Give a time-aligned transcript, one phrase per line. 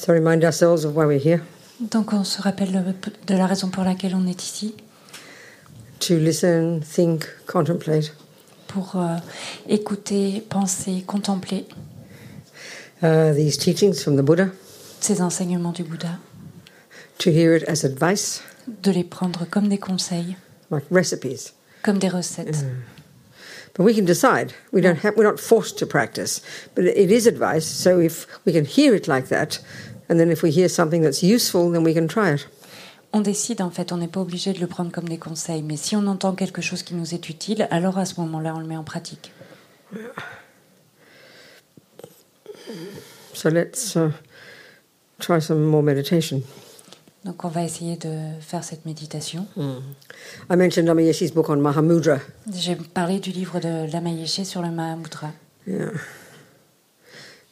[0.00, 1.42] So remind ourselves of why we're here
[1.78, 2.72] Donc on se rappelle
[3.26, 4.74] de- la raison pour laquelle on est ici,
[5.98, 8.14] to listen, think, contemplate.
[8.66, 9.16] pour euh,
[9.68, 11.66] écouter, penser, contempler
[13.02, 14.48] uh, these teachings from the Buddha,
[15.00, 16.18] ces enseignements du Bouddha,
[17.18, 18.40] to hear it as advice,
[18.82, 20.34] de les prendre comme des conseils,
[20.70, 21.52] like recipes.
[21.82, 22.64] comme des recettes.
[23.80, 24.52] But we can decide.
[24.72, 25.16] We don't have.
[25.16, 26.42] We're not forced to practice,
[26.74, 27.64] but it is advice.
[27.64, 29.58] So if we can hear it like that,
[30.06, 32.46] and then if we hear something that's useful, then we can try it.
[33.14, 35.78] On décide en fait, on n'est pas obligé de le prendre comme des conseils, mais
[35.78, 38.66] si on entend quelque chose qui nous est utile, alors à ce moment-là, on le
[38.66, 39.32] met en pratique.
[43.32, 44.10] So let's uh,
[45.20, 46.42] try some more meditation.
[47.24, 49.46] Donc on va essayer de faire cette méditation.
[50.48, 52.18] I mentioned Amayeshi's book on Mahamudra.
[52.50, 55.32] J'ai parlé du livre de Lama Yeshe sur le Mahamudra.
[55.66, 55.90] Yeah.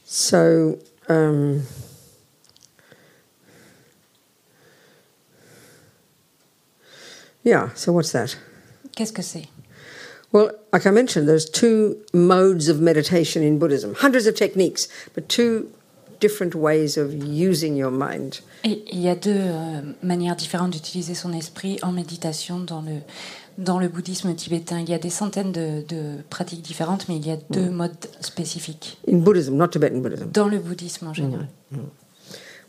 [0.06, 0.78] So.
[1.10, 1.62] Um,
[7.44, 7.68] yeah.
[7.74, 8.36] So what's that?
[8.96, 9.48] Qu'est-ce que c'est?
[10.32, 15.28] Well, like I mentioned, there's two modes of meditation in Buddhism, hundreds of techniques, but
[15.28, 15.70] two
[16.20, 18.36] different ways of using your mind.
[18.64, 22.94] Et il y a deux euh, manières différentes d'utiliser son esprit en méditation dans le,
[23.58, 24.80] dans le bouddhisme tibétain.
[24.80, 27.92] Il y a des centaines de, de pratiques différentes, mais il y a deux modes
[28.20, 30.26] spécifiques In Buddhism, not Tibetan Buddhism.
[30.32, 31.46] dans le bouddhisme en général.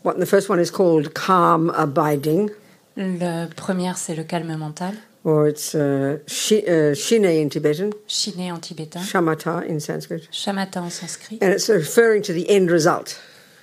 [0.04, 2.50] What the first one is called calm abiding,
[2.96, 8.50] Le premier, c'est le calme mental, or it's uh, shi, uh, shine in Tibetan, shiné
[8.50, 13.20] en tibétain, shamatha in Sanskrit, shamatha en sanskrit, and it's referring to the end result.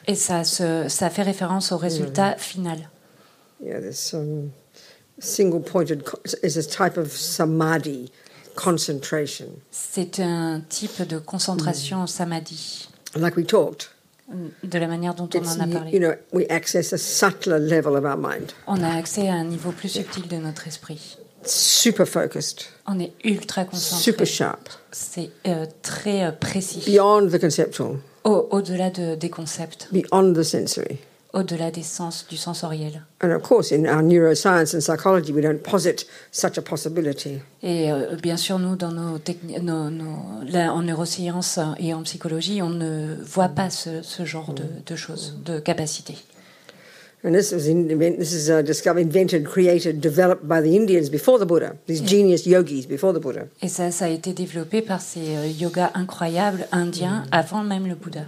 [0.07, 2.89] Et ça, se, ça fait référence au résultat final.
[3.63, 3.79] Yeah,
[6.43, 8.11] is a type of samadhi,
[8.55, 13.89] concentration, C'est un type de concentration au samadhi, like we talked.
[14.63, 15.91] de la manière dont on It's, en a parlé.
[15.91, 18.51] you know, we access a subtler level of our mind.
[18.67, 21.17] On a accès à un niveau plus subtil de notre esprit.
[21.45, 24.03] super focused, On est ultra concentré.
[24.03, 26.83] super sharp, C'est euh, très euh, précis.
[26.85, 30.97] beyond the conceptual, Au- Au-delà de- des concepts, beyond the sensory.
[31.33, 33.03] au-delà des sens, du sensoriel.
[33.23, 37.39] And of course, in our neuroscience and psychology, we don't posit such a possibility.
[37.63, 39.19] Et euh, bien sûr, nous, dans nos
[39.61, 44.53] nos- nos- là, en neurosciences et en psychologie, on ne voit pas ce, ce genre
[44.53, 46.17] de, de choses, de capacités.
[47.27, 51.37] And this was in, this is uh, discovered, invented, created, developed by the Indians before
[51.37, 51.75] the Buddha.
[51.85, 53.49] These genius yogis before the Buddha.
[53.61, 57.95] Et ça, ça a été développé par ces euh, yogas incroyables indiens avant même le
[57.95, 58.27] Bouddha.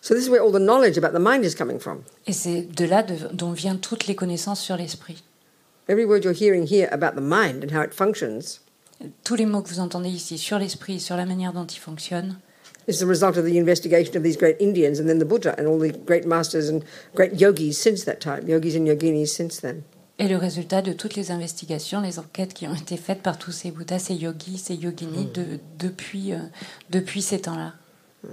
[0.00, 2.04] So this is where all the knowledge about the mind is coming from.
[2.28, 5.24] Et c'est de là de- dont viennent toutes les connaissances sur l'esprit.
[5.88, 8.60] Every word you're hearing here about the mind and how it functions
[9.24, 12.38] Tous les mots que vous entendez ici sur l'esprit, sur la manière dont il fonctionne,
[12.86, 15.66] is the result of the investigation of these great Indians and then the Buddha and
[15.66, 16.84] all the great masters and
[17.14, 19.84] great yogis since that time, yogis and yoginis since then.
[20.18, 23.50] est le résultat de toutes les investigations, les enquêtes qui ont été faites par tous
[23.50, 25.32] ces Bouddhas, ces yogis, ces yoginis hmm.
[25.32, 26.38] de- depuis, euh,
[26.90, 27.72] depuis ces temps-là.
[28.22, 28.28] Hmm.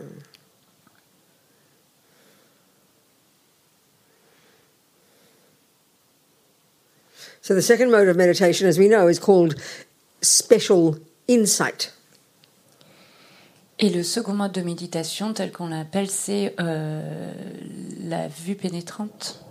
[7.41, 9.55] So the second mode of meditation, as we know, is called
[10.21, 11.91] special insight.
[13.83, 17.31] Et le second mode de méditation, tel qu'on l'appelle, c'est euh,
[18.07, 19.43] la vue pénétrante,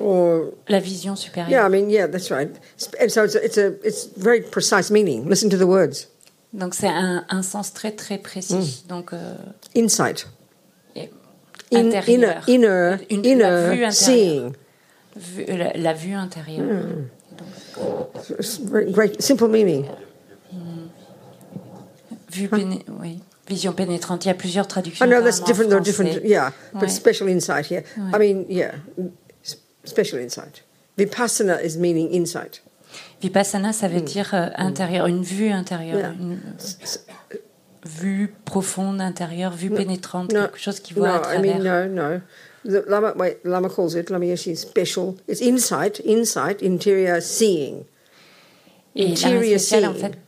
[0.00, 1.66] Or la vision yeah, supérieure.
[1.66, 2.50] I mean, yeah, that's right.
[3.00, 5.28] And so it's a, it's a it's very precise meaning.
[5.28, 6.06] Listen to the words.
[6.52, 8.84] Donc c'est un, un sens très très précis.
[8.88, 9.34] Donc euh,
[9.76, 10.28] Insight.
[11.70, 13.92] In, inner, Une- la inner vue intérieure.
[13.92, 14.52] seeing.
[15.16, 16.64] Vue- la, la vue intérieure.
[18.38, 19.84] It's very great, simple meaning.
[22.30, 23.20] Vue péné- oui.
[23.48, 24.24] Vision pénétrante.
[24.24, 25.04] Il y a plusieurs traductions.
[25.04, 25.70] I know that's different.
[25.70, 25.82] Français.
[25.82, 26.20] different.
[26.24, 26.88] Yeah, but Ouais.
[26.88, 27.82] special insight here.
[27.96, 28.18] I Ouais.
[28.18, 28.72] mean, yeah,
[29.84, 30.64] special insight.
[30.98, 32.62] Vipassana is meaning insight.
[33.22, 36.12] Vipassana, ça veut dire euh, intérieur, une vue intérieure, Yeah.
[36.20, 37.36] une euh,
[37.86, 41.22] vue profonde intérieure, vue pénétrante, No, quelque chose qui voit à no, I
[41.52, 41.58] travers.
[41.88, 42.20] mean, no, no.
[42.64, 45.14] The Lama, wait, Lama calls it, Lama Yeshe, special.
[45.28, 47.84] It's insight, insight, interior seeing.
[48.98, 50.18] Et la Interior spéciale, en fait,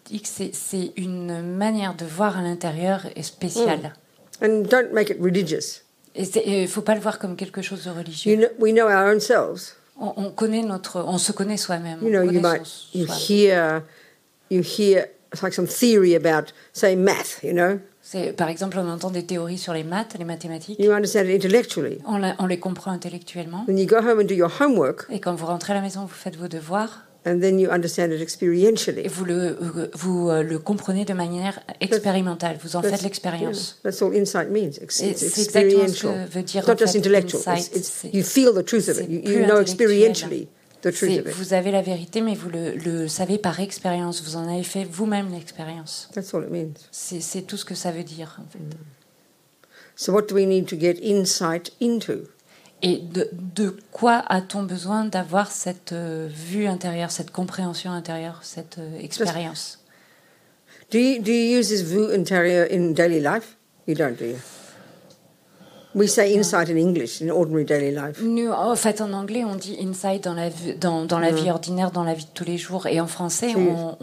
[0.52, 3.94] c'est- une manière de voir à l'intérieur et spéciale.
[4.42, 5.82] And don't make it religious.
[6.14, 8.32] Et il ne faut pas le voir comme quelque chose de religieux.
[8.32, 9.74] You know, we know our own selves.
[10.00, 11.98] On, on connaît notre, on se connaît soi-même.
[12.02, 12.62] You know, you might,
[12.94, 13.82] you hear,
[14.50, 17.78] you hear, it's like some theory about, say, math, you know?
[18.36, 20.80] Par exemple, on entend des théories sur les maths, les mathématiques.
[20.80, 21.98] You understand it intellectually.
[22.06, 23.64] On, la- on les comprend intellectuellement.
[23.68, 26.00] When you go home and do your homework, Et quand vous rentrez à la maison,
[26.02, 27.04] vous faites vos devoirs.
[27.26, 29.06] And then you understand it Et experientially.
[29.08, 29.56] vous le,
[29.94, 32.58] vous euh, le comprenez de manière expérimentale.
[32.62, 33.76] Vous en faites That's- l'expérience.
[33.84, 34.78] yeah, that's all insight means.
[34.80, 36.28] It's, Et it's c'est exactement ce experiential.
[36.28, 37.40] que veut dire, It's not en just fait, intellectual.
[37.46, 39.08] insight, It's, it's, you feel the truth of it.
[39.10, 40.48] You, you know experientially
[40.82, 41.34] the truth of it.
[41.36, 44.22] Vous avez la vérité, mais vous le, le savez par expérience.
[44.22, 46.08] Vous en avez fait vous-même l'expérience.
[46.14, 46.72] That's all it means.
[46.90, 48.38] C'est tout ce que ça veut dire.
[48.40, 48.58] En fait.
[49.94, 52.28] So, what do we need to get insight into?
[52.82, 58.78] Et de, de quoi a-t-on besoin d'avoir cette euh, vue intérieure, cette compréhension intérieure, cette
[58.78, 59.78] euh, expérience?
[60.90, 63.56] Do you, do you use this vue intérieur in daily life?
[63.86, 64.36] You don't, do you?
[65.92, 68.20] We say insight in English in ordinary daily life.
[68.22, 71.50] Nous, en fait, en anglais, on dit insight dans la, vie- dans, dans la vie
[71.50, 72.86] ordinaire, dans la vie de tous les jours.
[72.86, 73.96] Et en français, on-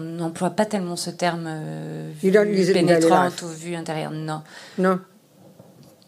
[0.00, 2.30] n'emploie pas tellement ce terme euh, vue
[2.72, 4.10] pénétrante ou vue intérieure.
[4.10, 4.42] Non.
[4.78, 4.98] No?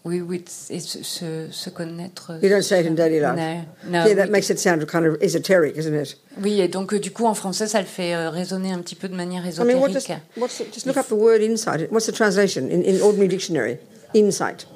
[0.04, 1.02] Oui, oui, et se,
[1.50, 2.32] se, connaître.
[2.42, 3.36] You don't say it in daily life.
[3.36, 4.30] Non, non, yeah, that oui.
[4.30, 6.16] makes it sound kind of esoteric, isn't it?
[6.42, 8.94] Oui, et donc euh, du coup, en français, ça le fait euh, résonner un petit
[8.94, 10.08] peu de manière I mean, what ésotérique.
[10.08, 11.90] does, what's the, just look up the word insight.
[11.90, 13.78] What's the translation in, in ordinary dictionary?
[14.14, 14.66] Insight.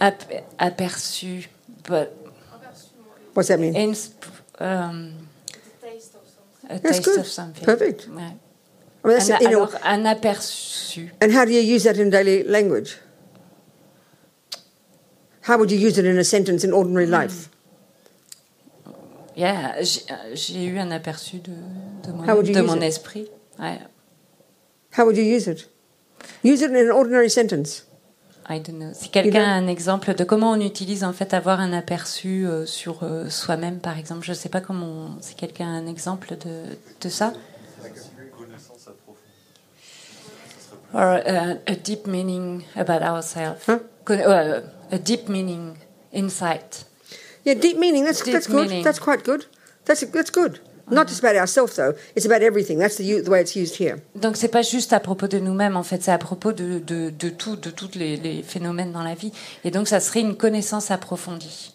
[0.00, 1.48] Ap- aperçu.
[1.88, 2.10] But
[3.34, 3.74] What's that mean?
[3.74, 4.10] ins-
[4.58, 5.12] um,
[6.68, 7.18] a That's taste good.
[7.20, 7.64] of something.
[7.64, 8.08] Perfect.
[8.08, 8.22] Ouais.
[9.02, 11.10] I mean, that's Un, you know, alors, un aperçu.
[11.22, 12.98] and how do you use that in daily language?
[15.48, 17.48] How would you use it in a sentence in ordinary life?
[19.36, 21.52] Yeah, j'ai euh, j'ai eu un aperçu de,
[22.06, 22.82] de, mon, How would you de use mon it?
[22.84, 23.28] esprit.
[23.58, 23.78] Ouais.
[24.98, 25.68] How would you use it?
[26.44, 27.86] Use it in an ordinary sentence.
[28.48, 28.90] I don't know.
[28.92, 32.66] Si quelqu'un a un exemple de comment on utilise en fait avoir un aperçu euh,
[32.66, 34.86] sur euh, soi-même, par exemple, je sais pas comment.
[35.16, 37.32] on- Si quelqu'un a un exemple de, de ça.
[40.92, 43.62] Or uh, a deep meaning about ourselves.
[43.68, 43.78] Huh?
[44.04, 45.76] Co- uh, a deep meaning,
[46.12, 46.84] insight.
[47.44, 48.04] Yeah, deep meaning.
[48.04, 48.68] That's Deep that's good.
[48.68, 48.84] meaning.
[48.84, 49.46] That's quite good.
[49.86, 50.60] That's that's good.
[50.90, 51.94] Not just about ourselves though.
[52.16, 52.78] It's about everything.
[52.78, 53.96] That's the the way it's used here.
[54.16, 57.10] Donc c'est pas juste à propos de nous-mêmes, en fait, c'est à propos de, de,
[57.10, 59.32] de tout, de tous les, les phénomènes dans la vie.
[59.64, 61.74] Et donc ça serait une connaissance approfondie.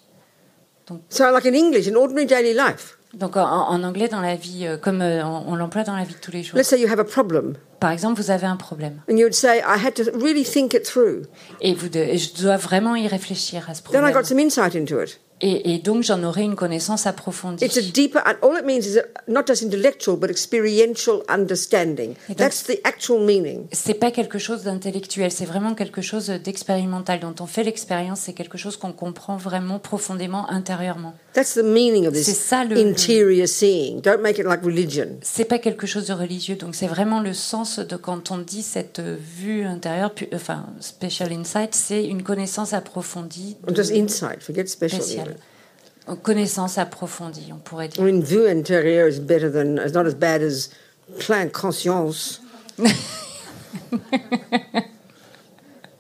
[1.09, 4.68] So, like in English, in ordinary daily life, Donc en, en anglais, dans la vie,
[4.68, 6.57] euh, comme euh, on, on l'emploie dans la vie de tous les jours.
[6.57, 9.35] let's say you have a problem, Par exemple, vous avez un problème and you would
[9.35, 11.27] say, "I had to really think it through."
[11.61, 14.13] et, vous de- et je dois vraiment y réfléchir à ce Then I problème.
[14.13, 15.19] got some insight into it.
[15.41, 17.65] Et, et donc j'en aurai une connaissance approfondie.
[17.65, 22.15] It's a deeper, and all it means is not just intellectual, but experiential understanding.
[22.29, 23.65] donc- That's the actual meaning.
[23.73, 28.21] C'est pas quelque chose d'intellectuel, c'est vraiment quelque chose d'expérimental dont on fait l'expérience.
[28.21, 31.13] C'est quelque chose qu'on comprend vraiment profondément intérieurement.
[31.33, 33.99] That's the meaning of C'est this ça le- interior seeing.
[34.01, 35.17] Don't make it like religion.
[35.21, 38.61] c'est pas quelque chose de religieux, donc c'est vraiment le sens de quand on dit
[38.61, 44.41] cette vue intérieure, enfin special insight, c'est une connaissance approfondie, de- just insight.
[44.41, 45.34] Forget special.
[46.07, 48.04] Une connaissance approfondie, on pourrait dire.
[48.04, 50.69] mean, vue intérieure is better than, is not as bad as
[51.19, 52.42] plein conscience.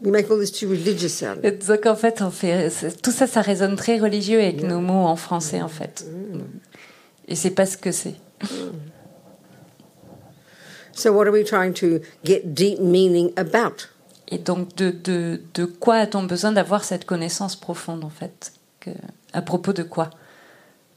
[0.01, 1.23] we make all this too religious
[1.67, 5.05] Donc en fait, on fait c'est- tout ça, ça résonne très religieux avec nos mots
[5.07, 6.05] en français en fait.
[7.27, 8.15] Et c'est pas ce que c'est.
[10.93, 13.87] So, what are we trying to get deep meaning about?
[14.27, 18.91] Et donc de, de, de quoi a-t-on besoin d'avoir cette connaissance profonde en fait que,
[19.35, 20.09] À propos de quoi?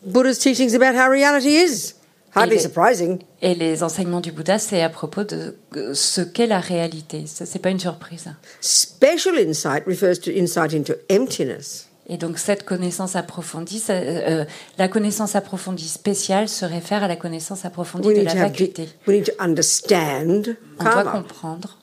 [0.05, 1.94] Buddha's teachings about how reality is.
[2.35, 3.19] Hardly Il est- surprising.
[3.43, 7.26] Et les enseignements du Bouddha, c'est à propos de euh, ce qu'est la réalité.
[7.26, 8.26] Ça, c'est pas une surprise.
[8.61, 11.87] Special insight refers to insight into emptiness.
[12.11, 14.45] Et donc cette connaissance approfondie, ça, euh,
[14.78, 18.88] la connaissance approfondie spéciale se réfère à la connaissance approfondie We de need, la vacuité.
[19.07, 21.11] we need to understand On doit karma.
[21.12, 21.78] comprendre,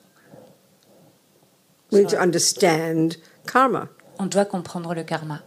[1.92, 3.10] We need to understand
[3.46, 5.42] karma, on doit comprendre le karma,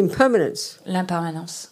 [0.00, 1.68] impermanence, l'impermanence,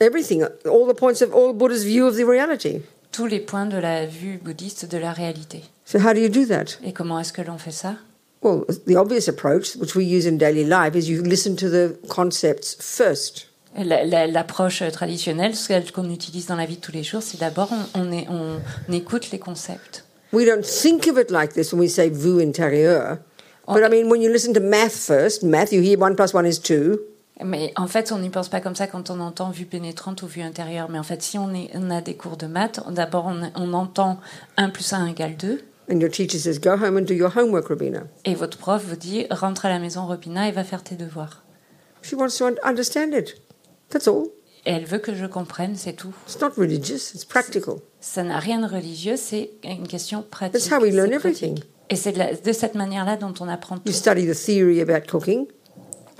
[0.00, 2.82] everything, all the points of all Buddha's view of the reality.
[3.12, 5.62] tous les points de la vue bouddhiste de la réalité.
[5.84, 6.78] So, how do you do that?
[6.84, 7.96] Et comment est-ce que l'on fait ça?
[8.42, 11.98] Well, the obvious approach, which we use in daily life, is you listen to the
[12.08, 13.48] concepts first.
[13.76, 17.38] La- la- L'approche traditionnelle, celle qu'on utilise dans la vie de tous les jours, c'est
[17.40, 20.04] d'abord on, on, on écoute les concepts.
[20.32, 23.18] We don't think of it like this when we say vue intérieure.
[23.66, 26.46] But I mean, when you listen to math first, math, you hear one plus one
[26.46, 26.98] is two.
[27.44, 30.26] Mais en fait, on n'y pense pas comme ça quand on entend vue pénétrante ou
[30.26, 30.88] vue intérieure.
[30.90, 33.72] Mais en fait, si on, est, on a des cours de maths, d'abord on, on
[33.72, 34.18] entend
[34.56, 35.60] 1 plus 1 égale 2.
[35.92, 38.02] And your teacher says, go home and do your homework, Rabina.
[38.24, 41.42] Et votre prof vous dit rentre à la maison, Robina, et va faire tes devoirs.
[42.02, 43.34] She wants to un- understand it.
[43.90, 44.26] That's all.
[44.66, 46.14] Et elle veut que je comprenne, c'est tout.
[46.28, 47.76] It's not religious, it's practical.
[48.00, 50.52] Ça n'a rien de religieux, c'est une question pratique.
[50.60, 51.58] That's how we learn everything.
[51.88, 53.82] Et c'est de, de cette manière-là dont on apprend tout.
[53.86, 55.46] You study the theory about cooking,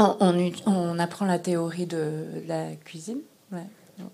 [0.01, 3.21] On, on, on apprend la théorie de la cuisine.
[3.53, 3.59] ouais.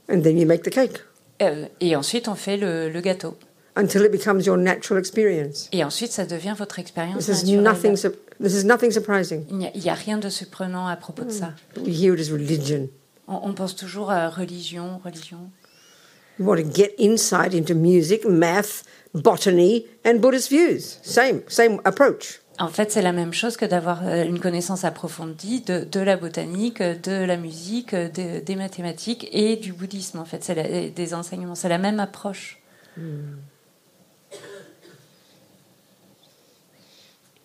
[0.08, 0.98] And then you make the cake
[1.40, 3.36] Euh, et ensuite, on fait le, le gâteau.
[3.76, 5.68] until it becomes your natural experience.
[5.70, 7.62] Et ensuite, ça devient votre expérience This is naturelle.
[7.62, 7.96] nothing.
[7.96, 9.44] Su- this is nothing surprising.
[9.50, 11.52] Il n'y a, a rien de surprenant à propos de ça.
[11.76, 12.88] We hear it as religion.
[13.28, 15.50] On, on pense toujours à religion, religion.
[16.38, 18.82] We want to get insight into music, math,
[19.14, 20.98] botany, and Buddhist views.
[21.02, 22.40] Same, same approach.
[22.58, 26.16] En fait, c'est la même chose que d'avoir euh, une connaissance approfondie de, de la
[26.16, 30.18] botanique, de la musique, de- des mathématiques et du bouddhisme.
[30.18, 31.54] En fait, c'est la- des enseignements.
[31.54, 32.58] C'est la même approche.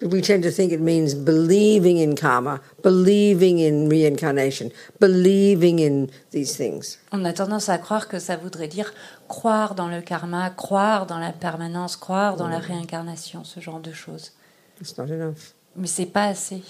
[0.04, 6.56] We tend to think it means believing in karma, believing in reincarnation, believing in these
[6.58, 6.98] things.
[7.12, 8.94] On a tendance à croire que ça voudrait dire
[9.28, 13.92] croire dans le karma, croire dans la permanence, croire dans la réincarnation, ce genre de
[13.92, 14.32] choses.
[14.82, 15.54] It's not enough.
[15.76, 16.64] Mais c'est pas assez.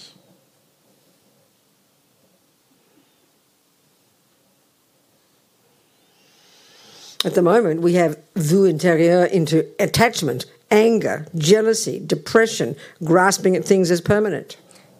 [7.24, 13.90] At the moment, we have vue intérieur into attachment, anger, jealousy, depression, grasping at things
[13.90, 14.56] as permanent.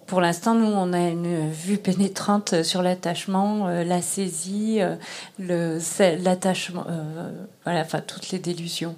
[0.07, 4.97] Pour l'instant, nous, on a une vue pénétrante sur l'attachement, euh, la saisie, euh,
[5.39, 7.31] l'attachement, euh,
[7.65, 8.95] voilà, enfin toutes les délusions.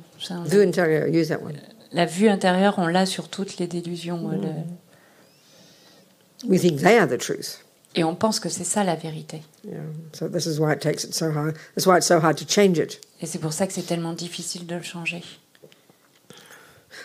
[0.46, 1.54] Vue intérieur, use that one.
[1.94, 4.30] La vue intérieure, on l'a sur toutes les délusions.
[4.30, 7.60] euh, le- We think they are the truth.
[7.94, 9.42] et on pense que c'est ça la vérité.
[9.64, 9.78] Yeah.
[10.12, 11.54] So this is why it takes it so hard.
[11.74, 13.00] That's why it's so hard to change it.
[13.22, 15.22] Et c'est pour ça que c'est tellement difficile de le changer.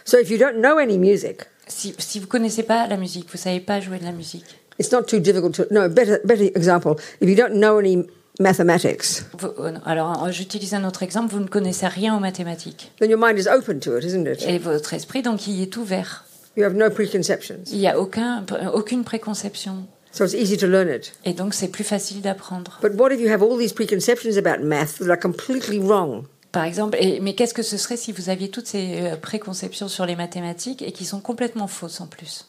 [0.04, 3.38] So if you don't know any music, Si, si vous connaissez pas la musique, vous
[3.38, 4.44] savez pas jouer de la musique,
[4.80, 5.66] it's not too difficult to.
[5.70, 6.96] No, better, better example.
[7.22, 8.08] If you don't know any
[8.40, 12.92] mathematics, euh, alors euh, j'utilise un autre exemple, vous ne connaissez rien aux mathématiques.
[13.00, 14.44] then your mind is open to it, isn't it?
[14.48, 16.26] Et votre esprit, donc, il est ouvert.
[16.58, 17.60] You have no preconceptions.
[17.72, 18.44] Il n'y a aucun,
[18.74, 19.86] aucune préconception.
[20.12, 21.14] So it's easy to learn it.
[21.24, 22.80] Et donc, c'est plus facile d'apprendre.
[22.82, 26.24] But what if you have all these preconceptions about math that are completely wrong?
[26.52, 29.88] Par exemple, et- mais qu'est-ce que ce serait si vous aviez toutes ces euh, préconceptions
[29.88, 32.48] sur les mathématiques et qui sont complètement fausses en plus?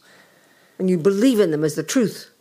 [0.82, 2.32] And you believe in them as the truth.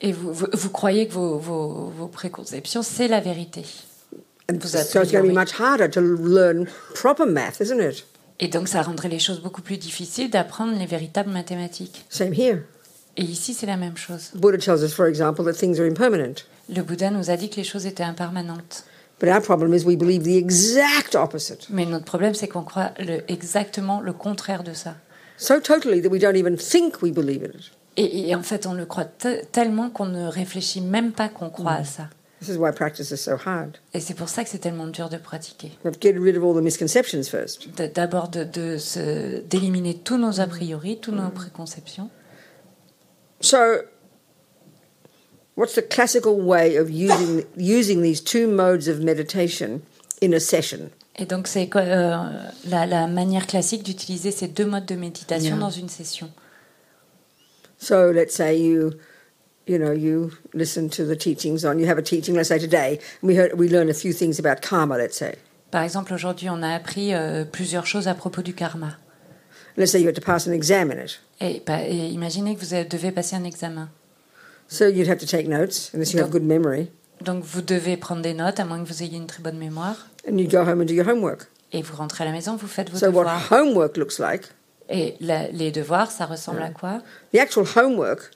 [0.00, 3.64] Et vous, vous, vous croyez que vos, vos, vos préconceptions, c'est la vérité.
[4.50, 8.04] And Vous so it's going to be much harder to learn proper math, isn't it?
[8.40, 12.04] Et donc, ça rendrait les choses beaucoup plus difficiles d'apprendre les véritables mathématiques.
[12.10, 12.64] Same here.
[13.16, 14.30] Et ici, c'est la même chose.
[14.34, 16.44] Buddha tells us, for example, that things are impermanent.
[16.68, 18.84] Le Bouddha nous a dit que les choses étaient impermanentes.
[19.20, 21.68] But our problem is we believe the exact opposite.
[21.70, 24.96] Mais notre problème, c'est qu'on croit le, exactement le contraire de ça.
[25.36, 27.70] So totally that we don't even think we believe in it.
[27.96, 31.50] Et, et en fait, on le croit te- tellement qu'on ne réfléchit même pas qu'on
[31.50, 32.08] croit à ça.
[32.40, 33.78] This is why practice is so hard.
[33.94, 35.70] Et c'est pour ça que c'est tellement dur de pratiquer.
[37.94, 42.10] D'abord de, de se- d'éliminer tous nos a priori, toutes nos préconceptions.
[43.40, 43.56] So,
[45.56, 49.80] what's the classical way of using using these two modes of meditation
[50.22, 50.90] in a session?
[51.16, 52.16] Et donc, c'est euh,
[52.68, 55.60] la, la manière classique d'utiliser ces deux modes de méditation Yeah.
[55.60, 56.28] dans une session?
[57.84, 58.92] So, let's say you,
[59.66, 61.78] you know, you listen to the teachings on.
[61.78, 64.38] You have a teaching, let's say today, and we heard we learn a few things
[64.38, 64.96] about karma.
[64.96, 65.34] Let's say,
[65.70, 68.96] Par exemple, aujourd'hui, on a appris euh, plusieurs choses à propos du karma.
[69.76, 71.18] let's say you had to pass an exam in it.
[71.40, 73.88] Et, pa- et imaginez que vous devez passer un examen.
[74.68, 78.22] So you'd have to take notes, unless you have good memory, Donc, vous devez prendre
[78.22, 79.96] des notes, à moins que vous ayez une très bonne mémoire.
[80.26, 81.48] and you go home and do your homework.
[81.72, 83.50] Et vous rentrez à la maison, vous faites vos So what devoirs.
[83.52, 84.44] homework looks like
[84.88, 87.00] Et la- les devoirs, ça ressemble à quoi?
[87.32, 88.30] The actual homework,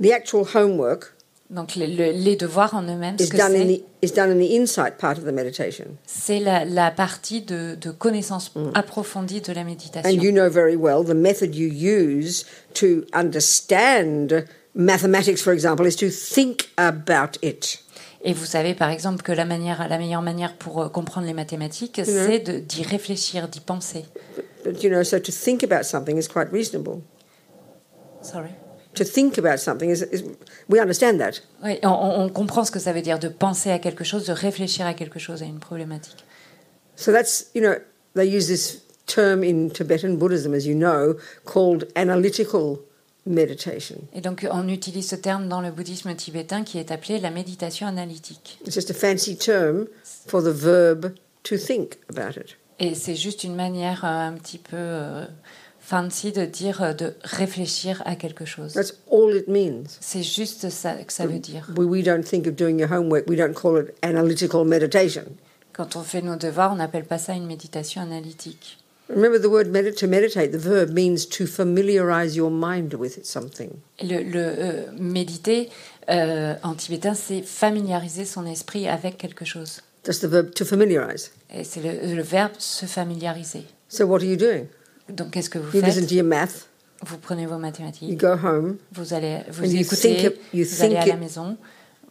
[0.00, 1.12] the actual homework
[1.50, 4.12] Donc les, le- les devoirs en eux-mêmes, ce is que done in c'est, the is
[4.12, 8.50] done in the insight part of the meditation, c'est la, la partie de, de connaissance
[8.74, 10.08] approfondie de la méditation.
[10.08, 15.96] and you know very well the method you use to understand mathematics, for example, is
[15.96, 17.78] to think about it.
[18.26, 21.34] Et vous savez par exemple que la, manière, la meilleure manière pour euh, comprendre les
[21.34, 24.06] mathématiques, c'est de- d'y réfléchir, d'y penser.
[24.64, 27.02] But you know, so to think about something is quite reasonable.
[28.22, 28.48] Sorry?
[28.94, 30.22] To think about something is, is
[30.70, 31.42] we understand that.
[31.62, 34.24] Oui, on, on- on comprend ce que ça veut dire de penser à quelque chose,
[34.26, 36.24] de réfléchir à quelque chose, à une problématique.
[36.96, 37.74] So that's you know
[38.14, 42.78] they use this term in Tibetan Buddhism, as you know, called analytical
[43.26, 43.96] meditation.
[44.14, 47.86] Et donc on utilise ce terme dans le bouddhisme tibétain qui est appelé la méditation
[47.86, 48.58] analytique.
[48.66, 49.86] It's just a fancy term
[50.26, 51.14] for the verb
[51.44, 52.56] to think about it.
[52.80, 55.24] Et c'est juste une manière euh, un petit peu euh,
[55.78, 58.72] fancy de dire euh, de réfléchir à quelque chose.
[58.72, 59.84] That's all it means.
[60.00, 61.68] C'est juste ça que ça veut dire.
[61.76, 65.24] We, we don't think of doing your homework, we don't call it analytical meditation.
[65.72, 68.78] Quand on fait nos devoirs, on n'appelle pas ça une méditation analytique.
[69.08, 73.70] Remember the word medit- to meditate, the verb means to familiarize your mind with something.
[74.02, 75.68] Le, le, euh, méditer,
[76.08, 79.82] euh, en tibétain, c'est familiariser son esprit avec quelque chose.
[80.04, 81.30] That's the verb to familiarize.
[81.54, 83.64] Et c'est le, le verbe se familiariser.
[83.88, 84.66] So what are you doing?
[85.10, 86.08] Donc, qu'est-ce que vous You listen faites?
[86.08, 86.68] to your math.
[87.06, 88.78] Vous prenez vos You mathématiques, go home.
[88.92, 91.56] vous allez, vous And you écoutez, think it- you vous allez à la it- maison,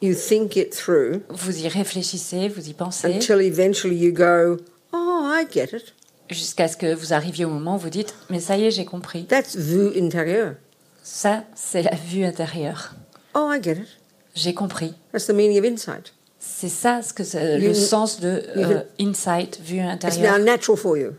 [0.02, 4.58] You think it through vous y réfléchissez, vous y pensez, until eventually you go,
[4.92, 5.94] "Oh, I get it."
[6.30, 8.86] Jusqu'à ce que vous arriviez au moment où vous dites, mais ça y est, j'ai
[8.86, 9.26] compris.
[9.26, 10.56] That's vue intérieur.
[11.04, 12.94] Ça, c'est la vue intérieure.
[13.36, 13.88] Oh, I get it.
[14.36, 14.94] J'ai compris.
[15.12, 16.14] That's the meaning of insight.
[16.40, 17.24] C'est ça ce que
[17.60, 20.40] You- le sens de euh, insight, vue It's now intérieure.
[20.40, 21.12] natural for you.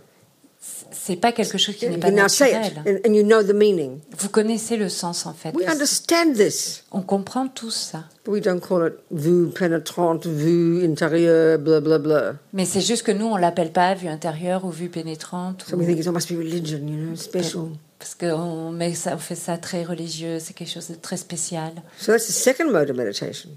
[0.96, 2.72] C'est pas quelque chose qui n'est pas naturel.
[3.06, 3.98] and, you know the meaning.
[4.18, 5.52] Vous connaissez le sens en fait.
[5.54, 8.04] We understand this, On comprend tous ça.
[8.26, 12.34] we don't call it vue pénétrante, vue intérieure, blah blah blah.
[12.52, 15.64] Mais c'est juste que nous, on l'appelle pas vue intérieure ou vue pénétrante.
[15.68, 17.68] So ou- we think it must be religion, you know, special.
[17.98, 21.72] Parce qu'on met ça, on fait ça très religieux, c'est quelque chose de très spécial.
[21.98, 23.50] So that's the second mode of meditation.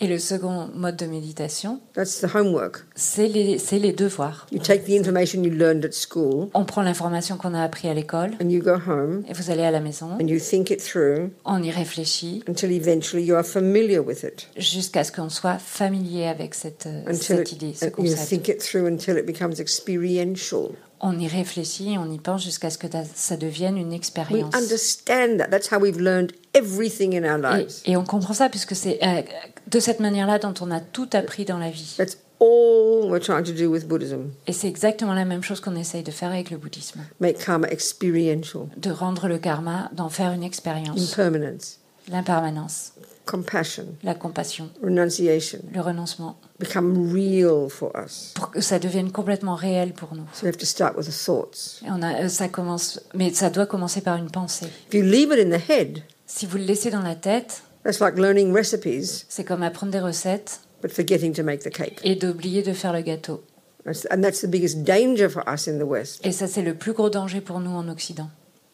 [0.00, 2.84] Et le second mode de méditation, That's the homework.
[2.94, 4.46] c'est les, les devoirs.
[4.52, 7.94] You take the information you learned at school, On prend l'information qu'on a appris à
[7.94, 10.80] l'école and you go home, et vous allez à la maison, and you think it
[10.80, 14.46] through on y réfléchit until eventually you are familiar with it.
[14.56, 18.28] jusqu'à ce qu'on soit familier avec cette, Until cette idée, ce you concept.
[18.28, 20.68] think it through until it becomes experiential.
[21.00, 24.54] On y réfléchit, on y pense jusqu'à ce que ça devienne une We expérience.
[24.54, 25.48] understand that.
[25.48, 27.74] That's how we've learned everything in our Et, lives.
[27.86, 29.22] et on comprend ça puisque c'est euh,
[29.70, 31.94] de cette manière-là dont on a tout appris dans la vie.
[31.96, 34.30] That's all we're trying to do with Buddhism.
[34.46, 37.00] Et c'est exactement la même chose qu'on essaye de faire avec le bouddhisme.
[37.20, 41.12] Make karma experiential, De rendre le karma, d'en faire une expérience.
[41.12, 41.78] impermanence,
[42.10, 42.92] L'impermanence,
[43.26, 46.36] compassion, la compassion, renunciation le renoncement.
[46.58, 48.32] become real for us.
[48.34, 50.24] Pour que ça devienne complètement réel pour nous.
[50.32, 51.82] So we have to start with the thoughts.
[51.86, 54.66] Et on a, euh, ça commence, mais ça doit commencer par une pensée.
[54.88, 58.00] If you leave it in the head, Si vous le laissez dans la tête, that's
[58.00, 61.98] like learning recipes c'est comme apprendre des recettes but forgetting to make the cake.
[62.04, 63.42] et d'oublier de faire le gâteau.
[63.86, 66.74] That's- And that's the biggest danger for us in the West Et ça, c'est le
[66.74, 68.28] plus gros danger pour nous en Occident.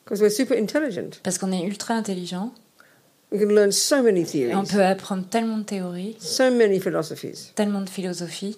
[0.05, 1.21] because we're super intelligent.
[1.23, 2.53] Parce qu'on est ultra intelligent
[3.31, 6.79] We can learn so many et on theories, peut apprendre tellement de théories, so many
[6.81, 7.53] philosophies.
[7.55, 8.57] tellement de philosophies.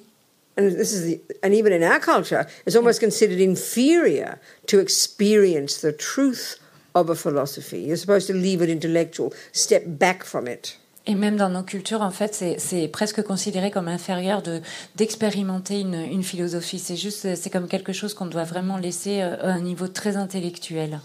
[0.59, 4.39] And this is the, and even in our culture, it's almost considered inferior
[4.69, 6.59] to experience the truth
[6.97, 7.79] of a philosophy.
[7.87, 10.79] You're supposed to leave it intellectual, step back from it.
[11.09, 14.61] Et même dans nos cultures, en fait, c'est- presque considéré comme inférieur de
[14.97, 16.81] d'expérimenter une, une philosophie.
[16.81, 20.17] C'est juste, c'est comme quelque chose qu'on doit vraiment laisser euh, à un niveau très
[20.17, 20.99] intellectuel.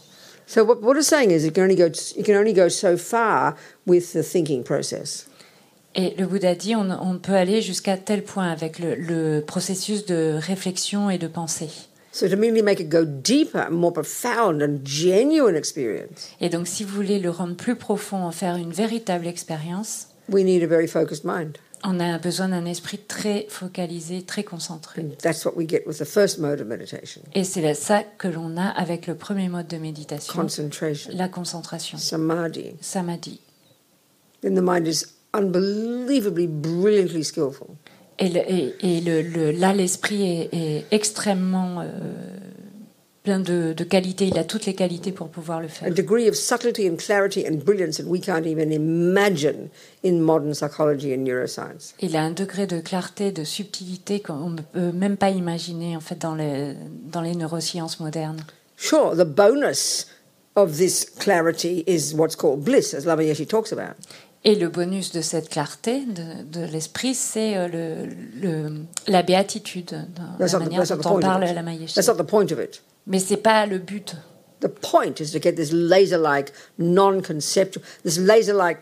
[0.47, 1.85] So what what it's saying is you can only go
[2.17, 5.27] you can only go so far with the thinking process.
[5.93, 10.05] Et le Bouddha dit, on, on peut aller jusqu'à tel point avec le, le processus
[10.05, 11.69] de réflexion et de pensée.
[12.13, 16.83] So to really make it go deeper, more profound, and genuine experience, Et donc, si
[16.83, 20.87] vous voulez le rendre plus profond, en faire une véritable expérience, we need a very
[20.87, 21.57] focused mind.
[21.83, 25.01] on a besoin d'un esprit très focalisé, très concentré.
[25.01, 28.27] And that's what we get with the first mode of meditation Et c'est ça que
[28.27, 32.75] l'on a avec le premier mode de méditation, concentration, la concentration, samadhi.
[32.81, 33.39] samadhi.
[34.41, 37.77] Then the mind is unbelievably, brilliantly skillful.
[38.21, 41.87] Et, le- et- et le- le- là, l'esprit est, est extrêmement euh,
[43.23, 44.27] plein de, de qualités.
[44.27, 45.93] Il a toutes les qualités pour pouvoir le A faire.
[45.93, 49.69] degree of subtlety and clarity and brilliance that we can't even imagine
[50.03, 51.93] in modern psychology and neuroscience.
[51.99, 55.99] Il a un degré de clarté, de subtilité qu'on ne peut même pas imaginer en
[56.01, 56.73] fait dans les,
[57.11, 58.41] dans les neurosciences modernes.
[58.77, 60.07] Sure, the bonus
[60.55, 63.95] of this clarity is what's called bliss, as Lama Yeshe talks about.
[64.43, 68.07] Et le bonus de cette clarté de, de l'esprit, c'est euh, le,
[68.41, 71.49] le- la béatitude, dans That's la manière that's not the dont on point parle of
[71.49, 71.65] à la it.
[71.65, 71.93] Mayeshi.
[71.93, 72.81] That's not the point of it.
[73.05, 74.15] Mais c'est pas le but.
[74.61, 78.79] The point is to get this laser-like, non-conceptual, this laser-like,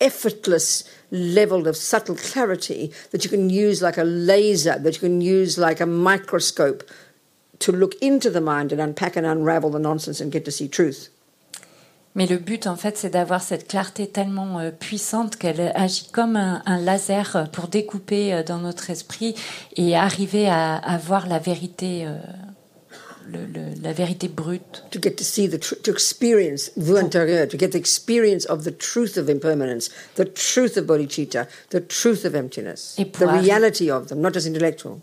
[0.00, 5.20] effortless level of subtle clarity that you can use like a laser, that you can
[5.20, 6.84] use like a microscope
[7.58, 10.68] to look into the mind and unpack and unravel the nonsense and get to see
[10.68, 11.08] truth.
[12.14, 16.36] Mais le but, en fait, c'est d'avoir cette clarté tellement euh, puissante qu'elle agit comme
[16.36, 19.34] un, un laser pour découper euh, dans notre esprit
[19.76, 22.16] et arriver à, à voir la vérité, euh,
[23.30, 24.84] le- le- la vérité brute.
[24.90, 28.76] To get to see the to experience vue intérieure, to get the experience of the
[28.76, 34.06] truth of impermanence, the truth of bodhicitta, the truth of emptiness, Et the reality of
[34.08, 34.98] them, not just intellectual.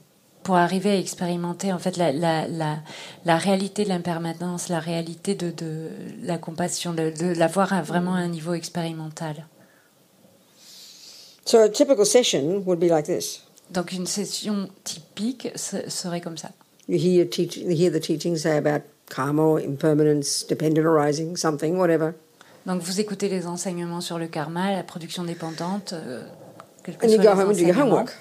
[0.46, 2.78] Pour arriver à expérimenter en fait la, la, la,
[3.26, 5.90] la réalité de l'impermanence, la réalité de, de
[6.22, 9.48] la compassion, de, de la voir à vraiment à un niveau expérimental.
[11.46, 13.42] So a typical session would be like this.
[13.72, 16.52] Donc une session typique serait comme ça.
[16.88, 22.14] You hear, teach, you hear the teachings say about karma impermanence, dependent arising, something, whatever.
[22.68, 26.24] Donc vous écoutez les enseignements sur le karma, la production dépendante, euh,
[26.84, 28.12] quels que and you go home and do your homework.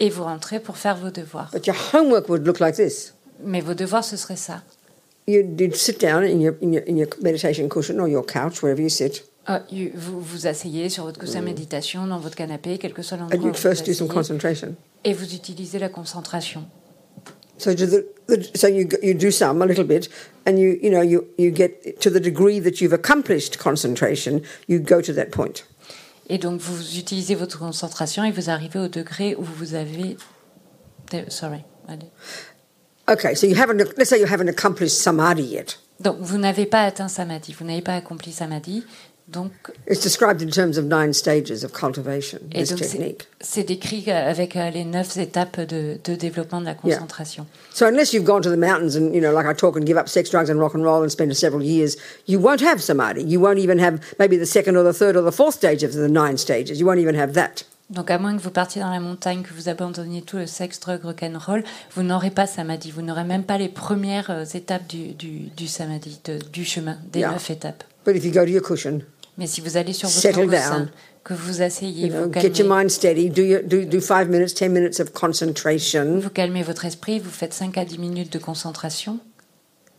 [0.00, 1.50] Et vous rentrez pour faire vos devoirs.
[1.52, 3.14] But your homework would look like this.
[3.44, 4.62] Mais vos devoirs, ce serait ça.
[5.26, 8.62] You'd, you'd sit down in your, in, your, in your meditation cushion or your couch,
[8.62, 9.24] wherever you sit,
[9.70, 13.36] you- vous vous asseyez sur votre coussin méditation, dans votre canapé, quel que soit l'endroit
[13.36, 14.74] and où you'd vous first do some concentration.
[15.04, 16.64] et vous utilisez la concentration.
[17.56, 20.08] So, the, the, so you, you do some, a little bit,
[20.44, 24.80] and you, you know, you, you get to the degree that you've accomplished concentration, you
[24.80, 25.64] go to that point.
[26.28, 30.16] Et donc vous utilisez votre concentration et vous arrivez au degré où vous avez...
[31.28, 31.64] Sorry.
[31.88, 32.10] allez.
[33.08, 35.78] Okay, so you haven't, let's say you haven't accomplished samadhi yet.
[36.00, 38.84] Donc vous n'avez pas atteint samadhi, vous n'avez pas accompli samadhi,
[39.28, 39.50] donc
[39.88, 43.26] It's described in terms of nine stages of cultivation, Et this technique.
[43.40, 46.96] c'est décrit euh, avec euh, les neuf étapes de, de développement de la Yeah.
[46.98, 47.46] concentration.
[47.72, 49.96] So unless you've gone to the mountains and, you know, like I talk and give
[49.96, 53.22] up sex, drugs and rock and roll and spend several years, you won't have samadhi.
[53.22, 55.92] You won't even have maybe the second or the third or the fourth stage of
[55.94, 56.78] the nine stages.
[56.78, 57.64] You won't even have that.
[57.90, 60.80] Donc à moins que vous partiez dans la montagne, que vous abandonniez tout le sexe,
[60.80, 61.62] drogue, rock'n'roll,
[61.94, 62.90] vous n'aurez pas samadhi.
[62.90, 66.96] Vous n'aurez même pas les premières euh, étapes du, du, du samadhi, de- du chemin,
[67.12, 67.32] des Yeah.
[67.32, 67.84] neuf étapes.
[68.06, 69.00] But if you go to your cushion,
[69.38, 70.88] Mais si vous allez sur votre coussin,
[71.24, 72.48] que vous asseyez, vous calmez,
[76.20, 79.18] vous calmez votre esprit, vous faites 5 à 10 minutes de concentration,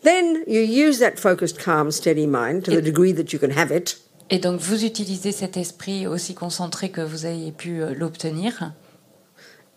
[0.03, 3.49] then you use that focused, calm, steady mind to the It- degree that you can
[3.57, 3.97] have it.
[4.29, 8.71] et donc vous utilisez cet esprit aussi concentré que vous ayez pu euh, l'obtenir.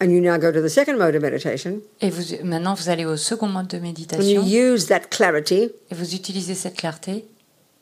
[0.00, 3.04] And you now go to the second mode of meditation, Et vous, maintenant, vous allez
[3.04, 4.42] au second mode de and you méditation.
[4.46, 7.24] use that clarity, et vous utilisez cette clarté,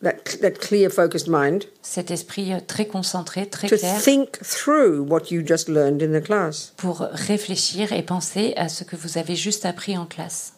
[0.02, 5.00] that, that clear, focused mind, cet esprit euh, très concentré, très to clair, think through
[5.08, 6.72] what you just learned in the class.
[6.76, 10.52] pour réfléchir et penser à ce que vous avez juste appris en classe.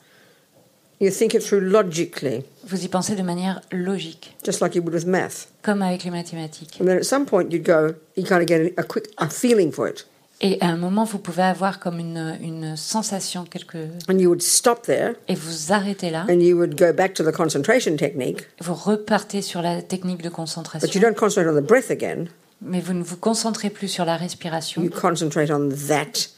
[1.00, 4.92] You think it through logically, Vous y pensez de manière logique, just like you would
[4.92, 5.46] with math.
[5.62, 6.78] comme avec les mathématiques.
[6.80, 9.28] And then at some point you'd go, you kind of get a, a quick a
[9.30, 10.04] feeling for it.
[10.40, 13.88] Et à un moment, vous pouvez avoir comme une, une sensation, quelque...
[14.08, 17.24] And you would stop there et vous arrêtez là, and you would go back to
[17.24, 21.60] the concentration technique, vous repartez sur la technique de but you concentration, don't concentrate on
[21.60, 22.26] the breath again.
[22.62, 26.28] mais vous ne vous concentrez plus sur la respiration, You concentrate on that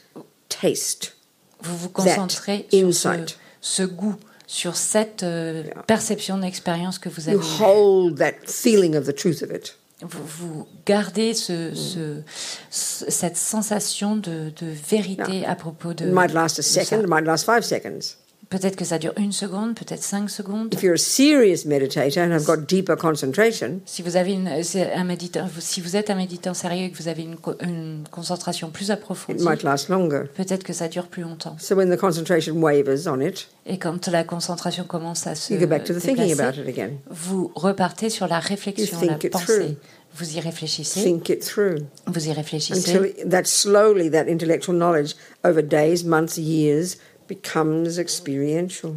[0.49, 1.15] taste.
[1.61, 3.37] vous vous that concentrez sur ce, insight.
[3.61, 4.15] ce goût,
[4.47, 9.43] sur cette euh, perception d'expérience que vous avez You hold that feeling of the truth
[9.43, 9.77] of it.
[10.01, 12.21] Vous, vous gardez ce, ce-
[12.69, 16.07] ce- cette sensation de, de vérité à propos de...
[16.07, 18.17] It might last a second, it might last five seconds.
[18.51, 20.73] Peut-être que ça dure une seconde, peut-être cinq secondes.
[20.73, 25.03] If you're a serious meditator and have got deeper concentration, Si vous, avez une, un
[25.05, 28.85] méditant, si vous êtes un méditant sérieux et que vous avez une, une concentration plus
[28.87, 30.23] it approfondie, might last longer.
[30.35, 31.55] peut-être que ça dure plus longtemps.
[31.59, 35.59] So when the concentration wavers on it, Et quand la concentration commence à se you
[35.59, 36.97] go back to the thinking déplacer, about it again.
[37.09, 39.45] vous repartez sur la réflexion, You la think it pensée.
[39.45, 39.75] through.
[40.13, 45.15] Vous y réfléchissez, Think it through vous y réfléchissez, until that slowly, that intellectual knowledge
[45.45, 46.97] over days, months, years
[47.31, 48.93] becomes experiential.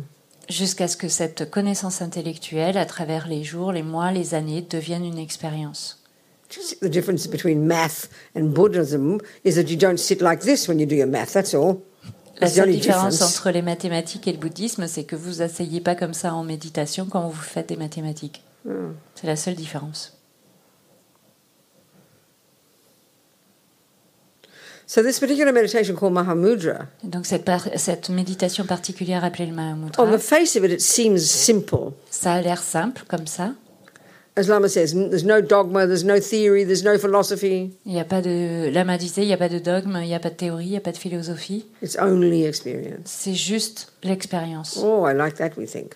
[0.49, 5.05] jusqu'à ce que cette connaissance intellectuelle, à travers les jours, les mois, les années, devienne
[5.05, 6.01] une expérience.
[6.81, 10.87] The difference between math and Buddhism is that you don't sit like this when you
[10.87, 11.79] do your math, that's all.
[12.41, 16.15] La seule différence entre les mathématiques et le bouddhisme, c'est que vous asseyez pas comme
[16.15, 18.43] ça en méditation quand vous faites des mathématiques.
[18.65, 18.93] Hmm.
[19.15, 20.14] C'est la seule différence.
[24.87, 29.57] So this particular meditation called Mahamudra, donc cette, par- cette méditation particulière appelée le on
[29.57, 31.93] Mahamudra, the face of it, it seems simple.
[32.11, 33.55] ça a l'air simple comme ça.
[34.37, 37.71] As Lama says, there's no dogma, there's no theory, there's no philosophy.
[37.87, 40.15] Il n'y a pas de, Lama disait, il n'y a pas de dogme, il n'y
[40.15, 41.67] a pas de théorie, il n'y a pas de philosophie.
[41.81, 43.07] It's only experience.
[43.07, 44.77] C'est juste l'expérience.
[44.83, 45.95] Oh, I like that, we think.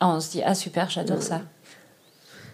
[0.00, 1.42] Ah, on se dit, ah super, j'adore ça.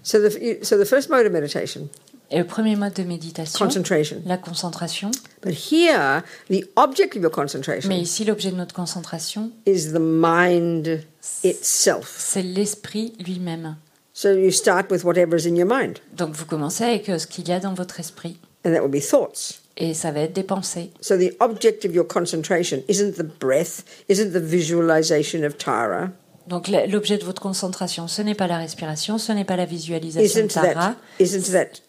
[0.03, 1.89] So the, so the first mode of meditation,
[2.31, 4.17] Et le premier mode de méditation, concentration.
[4.27, 5.11] la concentration.
[5.43, 10.01] But here, the object of your concentration Mais ici, l'objet de notre concentration, is the
[10.01, 11.01] mind
[11.45, 12.15] itself.
[12.19, 13.77] c'est l'esprit lui-même.
[14.13, 17.27] So you start with whatever is in your mind, Donc vous commencez avec euh, ce
[17.27, 18.39] qu'il y a dans votre esprit.
[18.65, 19.61] and that will be thoughts.
[19.77, 20.91] Et ça va être des pensées.
[21.01, 26.11] So the object of your concentration isn't the breath, isn't the visualization of Tara,
[26.47, 30.41] Donc l'objet de votre concentration, ce n'est pas la respiration, ce n'est pas la visualisation
[30.43, 31.81] de isn't Tara, that, isn't that,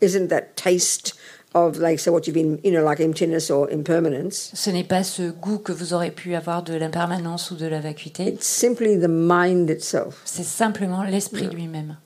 [0.00, 1.14] isn't that taste
[1.54, 4.50] of like so what you've been, you know, like emptiness or impermanence?
[4.54, 7.80] ce n'est pas ce goût que vous aurez pu avoir de l'impermanence ou de la
[7.80, 10.20] vacuité, It's simply the mind itself.
[10.24, 11.96] c'est simplement l'esprit lui-même.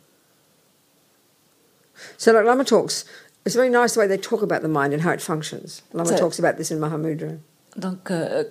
[2.19, 3.05] So like Lama talks,
[3.45, 5.83] it's very nice the way they talk about the mind and how it functions.
[5.93, 7.33] Lama So- talks about this in Mahamudra.
[7.75, 8.45] Donc, euh,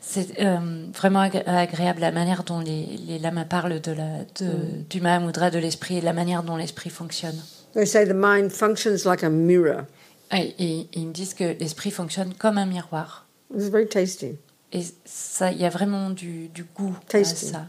[0.00, 0.56] c'est euh,
[0.94, 5.50] vraiment agré- agréable la manière dont les, les lamas parlent de la, de, du Mahamudra,
[5.50, 7.38] de l'esprit et la manière dont l'esprit fonctionne.
[7.74, 9.86] They say the mind functions like a mirror.
[10.30, 13.26] Et, et ils me disent que l'esprit fonctionne comme un miroir.
[13.54, 14.38] Is very tasty.
[14.72, 17.46] Et ça, il y a vraiment du, du goût à Tasty.
[17.46, 17.66] ça.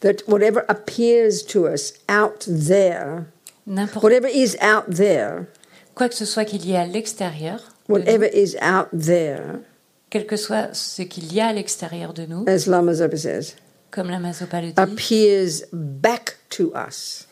[0.00, 3.24] That whatever appears to us out there,
[3.66, 5.46] whatever is out there,
[5.94, 9.60] quoi que ce soit qu'il y ait à l'extérieur, de nous, whatever is out there,
[10.10, 13.56] quel que soit ce qu'il y a à l'extérieur de nous, as Lama Zopa says,
[13.90, 17.25] comme la Mazopa le dit, appears back to us.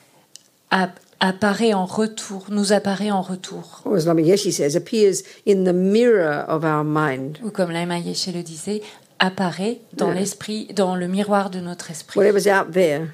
[0.75, 3.83] App- apparaît en retour, nous apparaît en retour.
[3.85, 7.39] Or as Lama Yeshe says, appears in the mirror of our mind.
[7.45, 8.83] Ou comme Laima Yeshe le disait,
[9.19, 12.19] apparaît dans l'esprit, dans le miroir de notre esprit.
[12.19, 13.07] Whatever's out there,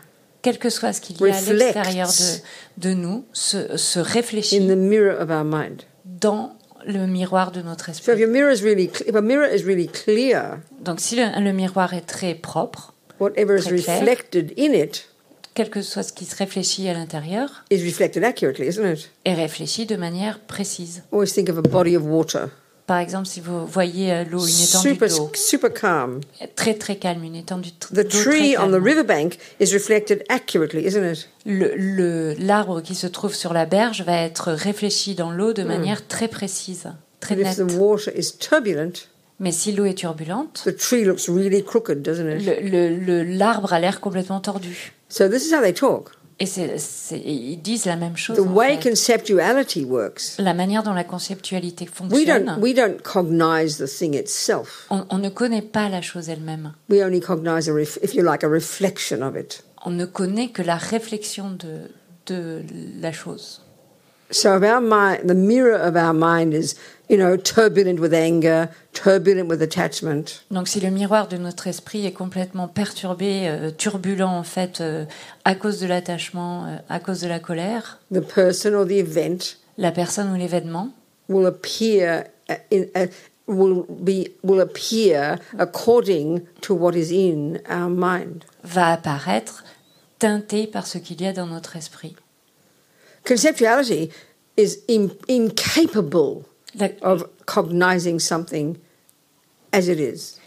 [0.43, 4.03] Quel que soit ce qu'il y a à l'extérieur de, de nous, se, se in
[4.03, 5.83] réfléchit the mirror of our mind.
[6.05, 8.21] dans le miroir de notre So if esprit.
[8.21, 11.53] your mirror is really, cl- if a mirror is really clear, Donc si le, le
[11.53, 14.01] miroir est très propre, whatever is clair.
[14.01, 15.07] reflected in it
[15.61, 19.11] quel que soit ce qui se réfléchit à l'intérieur, is reflected accurately, isn't it?
[19.27, 21.03] est réfléchi de manière précise.
[21.13, 22.49] Always think of a body of water,
[22.87, 26.21] Par exemple, si vous voyez euh, l'eau, une étendue d'eau, super calm.
[26.57, 30.87] très très calme, une étendue The d'eau très tree on the riverbank is reflected accurately,
[30.87, 31.29] isn't it?
[31.45, 36.07] Le- L'arbre qui se trouve sur la berge va être réfléchi dans l'eau de manière
[36.09, 36.89] très précise,
[37.21, 38.93] très if the water is turbulent,
[39.39, 42.63] Mais si l'eau est turbulente, the tree looks really crooked, doesn't it?
[42.63, 44.95] le- l'arbre a l'air complètement tordu.
[45.11, 46.13] So this is how they talk.
[46.43, 48.39] Et c'est- c'est- ils disent la même chose.
[48.39, 48.89] The way fait.
[48.89, 54.15] conceptuality works, La manière dont la conceptualité we fonctionne, don't we don't cognize the thing
[54.15, 54.87] itself.
[54.89, 56.73] on, on ne connaît pas la chose elle-même.
[56.89, 59.63] We only cognize a, ref, if you like, a reflection of it.
[59.85, 61.91] On ne connaît que la réflexion de,
[62.27, 62.63] de
[63.03, 63.61] la chose.
[64.31, 66.75] So if our mind, the mirror of our mind is,
[67.11, 72.07] you know, turbulent with anger, turbulent with attachment, Donc si le miroir de notre esprit
[72.07, 75.05] est complètement perturbé, euh, turbulent en fait, euh,
[75.45, 79.57] à cause de l'attachement, euh, à cause de la colère, the person or the event
[79.77, 80.91] la personne ou l'événement
[81.29, 83.09] will appear uh, in, uh,
[83.49, 88.45] will be will appear according to what is in our mind.
[88.63, 89.65] va apparaître
[90.19, 92.15] teinté par ce qu'il y a dans notre esprit.
[93.27, 94.11] Conceptuality
[94.57, 98.77] is in, incapable La, of cognizing something
[99.73, 100.41] as it is.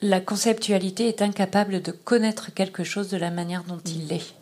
[0.00, 4.34] la conceptualité est incapable de connaître quelque chose de la manière dont il est,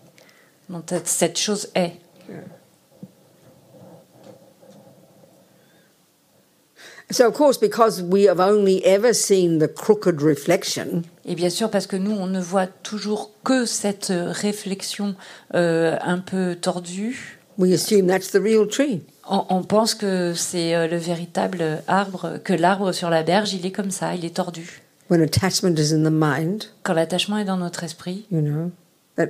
[0.69, 1.93] dont cette chose est.
[7.09, 11.71] So, of course, because we have only ever seen the crooked reflection, Et bien sûr,
[11.71, 15.15] parce que nous, on ne voit toujours que cette euh, réflexion
[15.55, 19.03] euh, un peu tordue, we assume that's the real tree.
[19.29, 23.73] On, pense que c'est euh, le véritable arbre, que l'arbre sur la berge, il est
[23.73, 24.83] comme ça, il est tordu.
[25.09, 28.73] When attachment is in the mind, Quand l'attachement est dans notre esprit, you know,
[29.17, 29.29] that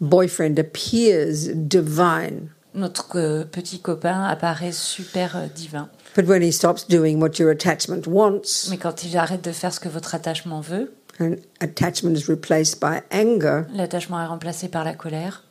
[0.00, 2.48] boyfriend appears divine.
[2.74, 5.88] notre euh, petit copain apparaît super euh, divin.
[6.16, 9.72] But when he stops doing what your attachment wants, Mais quand il arrête de faire
[9.72, 14.84] ce que votre attachement veut, and attachment is replaced by anger, l'attachement est remplacé par
[14.84, 15.44] la colère,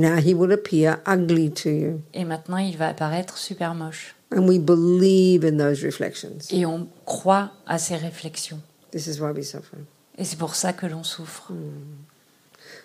[0.00, 2.02] now he will appear ugly to you.
[2.14, 4.14] et maintenant il va apparaître super moche.
[4.34, 6.48] And we believe in those reflections.
[6.50, 8.60] Et on croit à ces réflexions.
[8.90, 9.78] This is why we suffer.
[10.18, 11.52] Et c'est pour ça que l'on souffre.
[11.52, 12.04] Hmm.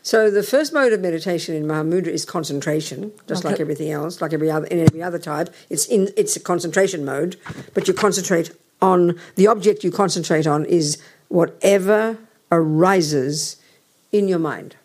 [0.04, 3.50] So the first mode of meditation in Mahamudra is concentration, just Okay.
[3.54, 5.50] like everything else, like every other in every other type.
[5.69, 7.38] It's in it's a concentration mode,
[7.74, 10.97] but you concentrate on the object you concentrate on is
[11.30, 12.17] whatever
[12.52, 13.58] arises
[14.12, 14.76] in your mind.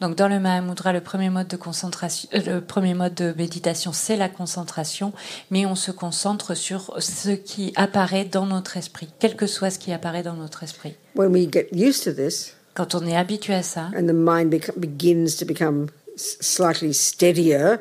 [0.00, 3.92] Donc dans le Mahamudra, le premier mode de concentration, euh, le premier mode de méditation,
[3.92, 5.12] c'est la concentration,
[5.50, 9.78] mais on se concentre sur ce qui apparaît dans notre esprit, quel que soit ce
[9.78, 10.94] qui apparaît dans notre esprit.
[11.14, 14.54] When we get used to this, Quand on est habitué à ça, and the mind
[14.76, 17.76] begins to become slightly steadier,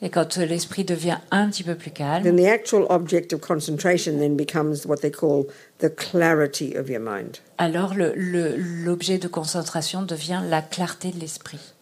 [0.00, 4.18] et quand l'esprit devient un petit peu plus calme, then the actual object of concentration
[4.18, 5.46] then becomes what they call
[5.80, 7.38] the clarity of your mind.
[7.58, 11.74] alors le- le- l'objet de concentration devient la clarté de l'esprit.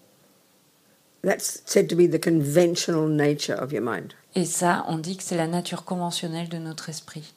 [1.23, 4.15] That's said to be the conventional nature of your mind.
[4.37, 7.35] Et ça, on dit que c'est la nature conventionnelle de notre esprit.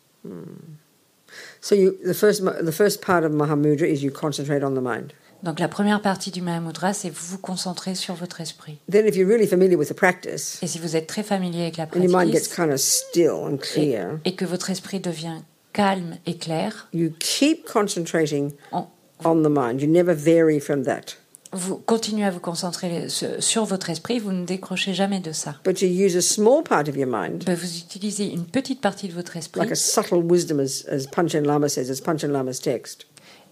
[1.61, 5.13] So you, the first the first part of Mahamudra is you concentrate on the mind.
[5.43, 8.77] Donc la première partie du Mahamudra, c'est vous concentrer sur votre esprit.
[8.91, 11.77] Then, if you're really familiar with the practice, Et si vous êtes très familier avec
[11.77, 14.69] la and your mind gets pratique kind of still and et, clear, et que votre
[14.69, 15.37] esprit devient
[15.73, 18.87] calme et clair, you keep concentrating on-
[19.23, 19.81] on the mind.
[19.81, 21.15] You never vary from that.
[21.51, 25.55] Vous continuez à vous concentrer sur votre esprit, vous ne décrochez jamais de ça.
[25.65, 29.07] But you use a small part of your mind, Ben, Vous utilisez une petite partie
[29.07, 32.59] de votre esprit, like a subtle wisdom, as, as Panchen Lama says, as Panchen Lama's
[32.59, 33.07] text.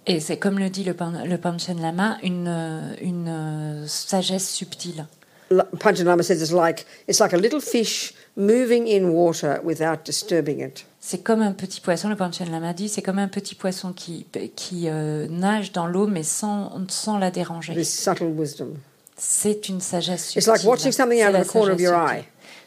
[0.08, 4.50] Et c'est comme le dit le, Pan- le Panchen Lama, une, euh, une euh, sagesse
[4.50, 5.06] subtile.
[5.52, 10.00] L- Panchen Lama says it's like, it's like a little fish moving in water without
[10.06, 10.86] disturbing it.
[11.00, 14.26] C'est comme un petit poisson, le Panchen Lama dit, c'est comme un petit poisson qui,
[14.56, 17.74] qui euh, nage dans l'eau mais sans, sans la déranger.
[17.74, 18.74] This subtle wisdom.
[19.15, 20.52] C'est une sagesse It's subtile.
[20.54, 22.20] like watching something C'est out la of the corner of sagesse your subtile.
[22.20, 22.26] eye.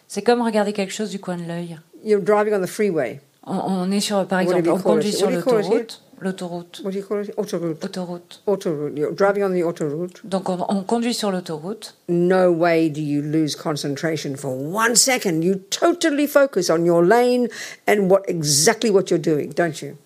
[0.08, 1.78] C'est comme regarder quelque chose du coin de l'œil.
[2.04, 3.20] You're driving on the freeway.
[3.46, 5.16] On, on est sur, par What exemple, on conduit it?
[5.16, 6.02] sur l'autoroute.
[6.20, 6.80] L'autoroute.
[6.82, 7.34] What do you call it?
[7.36, 7.78] Autoroute.
[7.80, 8.38] Autoroute.
[8.46, 8.98] Autoroute.
[8.98, 10.20] You're driving on the autoroute.
[10.28, 11.94] Donc on, on conduit sur l'autoroute.
[12.08, 15.42] No way do you lose concentration for one second.
[15.42, 17.48] You totally focus on your lane
[17.86, 19.96] and what exactly what you're doing, don't you?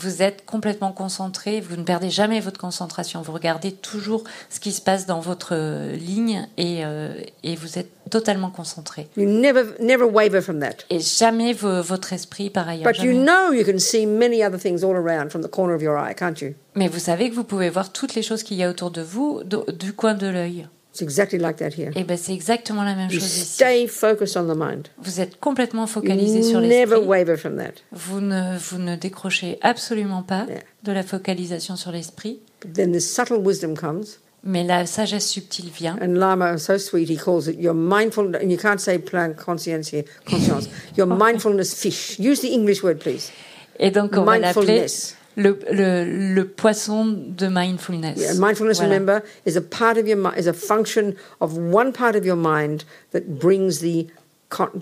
[0.00, 3.20] Vous êtes complètement concentré, vous ne perdez jamais votre concentration.
[3.22, 7.78] Vous regardez toujours ce qui se passe dans votre euh, ligne et, euh, et vous
[7.78, 9.08] êtes totalement concentré.
[9.16, 10.84] You never never waver from that.
[10.88, 12.90] Et jamais vo- votre esprit par ailleurs.
[12.90, 13.24] But you jamais.
[13.26, 16.14] know you can see many other things all around from the corner of your eye,
[16.14, 16.54] can't you?
[16.74, 19.02] Mais vous savez que vous pouvez voir toutes les choses qu'il y a autour de
[19.02, 20.66] vous du coin de l'œil.
[20.92, 21.92] It's exactly like that here.
[21.94, 23.54] Et ben c'est exactement la même You chose ici.
[23.54, 24.88] stay focused on the mind.
[24.98, 27.06] Vous êtes complètement focalisé You sur never l'esprit.
[27.06, 27.74] waver from that.
[27.92, 30.58] Vous ne, vous ne décrochez absolument pas Yeah.
[30.82, 32.40] de la focalisation sur l'esprit.
[32.74, 35.96] Then this subtle wisdom comes, Mais la sagesse subtile vient.
[36.02, 39.92] and Lama, so sweet, he calls it your mindful, and you can't say plan conscience
[39.92, 42.18] here, conscience, your mindfulness fish.
[42.18, 43.30] Use the English word, please.
[43.78, 45.16] Et donc on va l'appeler Mindfulness.
[45.42, 48.18] Le, le, le poisson de mindfulness.
[48.18, 48.94] Yeah, mindfulness, Voilà.
[48.94, 52.84] remember, is a part of your is a function of one part of your mind
[53.12, 54.06] that brings the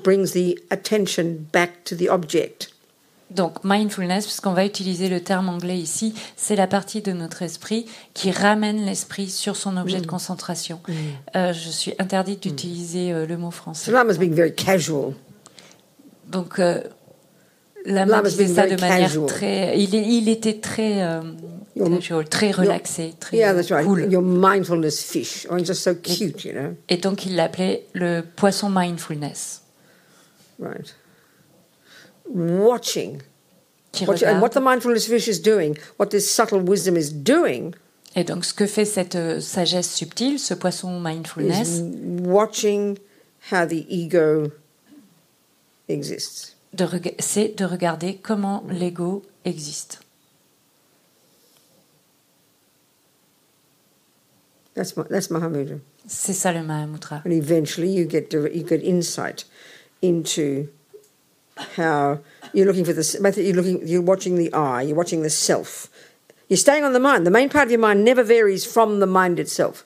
[0.02, 2.70] brings the attention back to the object.
[3.30, 7.84] Donc mindfulness, puisqu'on va utiliser le terme anglais ici, c'est la partie de notre esprit
[8.14, 10.06] qui ramène l'esprit sur son objet de Mm.
[10.06, 10.80] concentration.
[11.36, 13.92] Euh, je suis interdite d'utiliser euh, le mot So français.
[13.92, 15.12] Lama's being very casual.
[16.26, 16.80] Donc euh,
[17.92, 19.26] la Lama's disait been ça de manière casual.
[19.26, 19.78] très.
[19.78, 21.20] Il, il était très euh,
[21.76, 23.84] Your- casual, très relaxé, très Yeah, that's right.
[23.86, 24.10] cool.
[24.10, 25.46] Your mindfulness fish.
[25.50, 26.74] Oh, it's just so cute, you know?
[26.88, 29.62] Et donc il l'appelait le poisson mindfulness,
[30.58, 30.94] Right.
[32.26, 33.22] Watching.
[34.00, 37.72] you- and what the mindfulness fish is doing, what this subtle wisdom is doing,
[38.16, 41.82] Et donc ce que fait cette euh, sagesse subtile, ce poisson mindfulness, is
[42.24, 42.98] watching
[43.52, 44.50] how the ego
[45.88, 46.54] exists.
[47.18, 50.00] C'est de regarder comment l'ego existe.
[54.74, 55.80] That's my, that's Mahamudra.
[56.06, 57.22] C'est ça le Mahamudra.
[57.24, 59.44] And eventually you get you get insight
[60.00, 60.68] into
[61.76, 62.20] how
[62.52, 63.16] you're looking for this.
[63.36, 63.86] You're looking.
[63.86, 64.82] You're watching the I.
[64.82, 65.90] You're watching the self.
[66.48, 67.26] You're staying on the mind.
[67.26, 69.84] The main part of your mind never varies from the mind itself.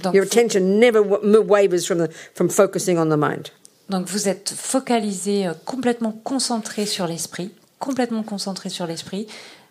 [0.00, 3.52] Donc, Your attention never wavers from the from focusing on the mind.
[3.88, 9.26] Donc vous êtes focalisé, euh, complètement concentré sur l'esprit, complètement concentré sur l'esprit.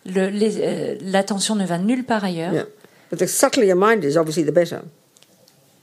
[0.06, 2.52] Le- les- euh, L'attention ne va nulle part ailleurs.
[2.52, 2.66] Yeah.
[3.10, 4.78] But the subtler your mind is, obviously, the better.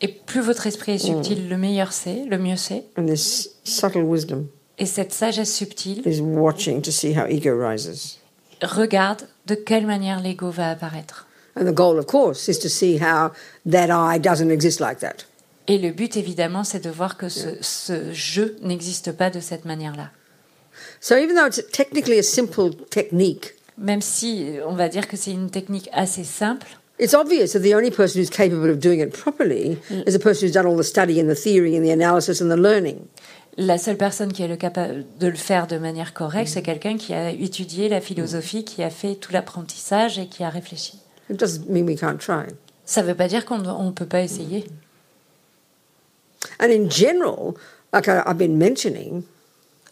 [0.01, 1.23] Et plus votre esprit est Mm.
[1.23, 2.83] subtil, le meilleur c'est, le mieux c'est.
[2.97, 4.47] And this subtle wisdom
[4.79, 8.17] Et cette sagesse subtile is watching to see how ego rises.
[8.63, 11.27] regarde de quelle manière l'ego va apparaître.
[11.55, 13.29] And the goal, of course, is to see how
[13.69, 15.25] that I doesn't exist like that.
[15.71, 19.63] Et le but, évidemment, c'est de voir que ce, ce jeu n'existe pas de cette
[19.63, 20.10] manière-là.
[20.99, 25.15] So even though it's technically a simple technique, Même si euh, on va dire que
[25.15, 26.67] c'est une technique assez simple,
[26.99, 30.45] it's obvious that the only person who's capable of doing it properly is a person
[30.45, 32.97] who's done all the study and the theory and the analysis and the learning.
[33.55, 36.97] la seule personne qui est le capable de le faire de manière correcte, c'est quelqu'un
[36.97, 40.99] qui a étudié la philosophie, qui a fait tout l'apprentissage et qui a réfléchi.
[41.29, 42.53] It doesn't mean we can't try.
[42.84, 44.65] Ça ne veut pas dire qu'on ne peut pas essayer.
[46.60, 47.56] And in general,
[47.93, 49.23] like I've been mentioning,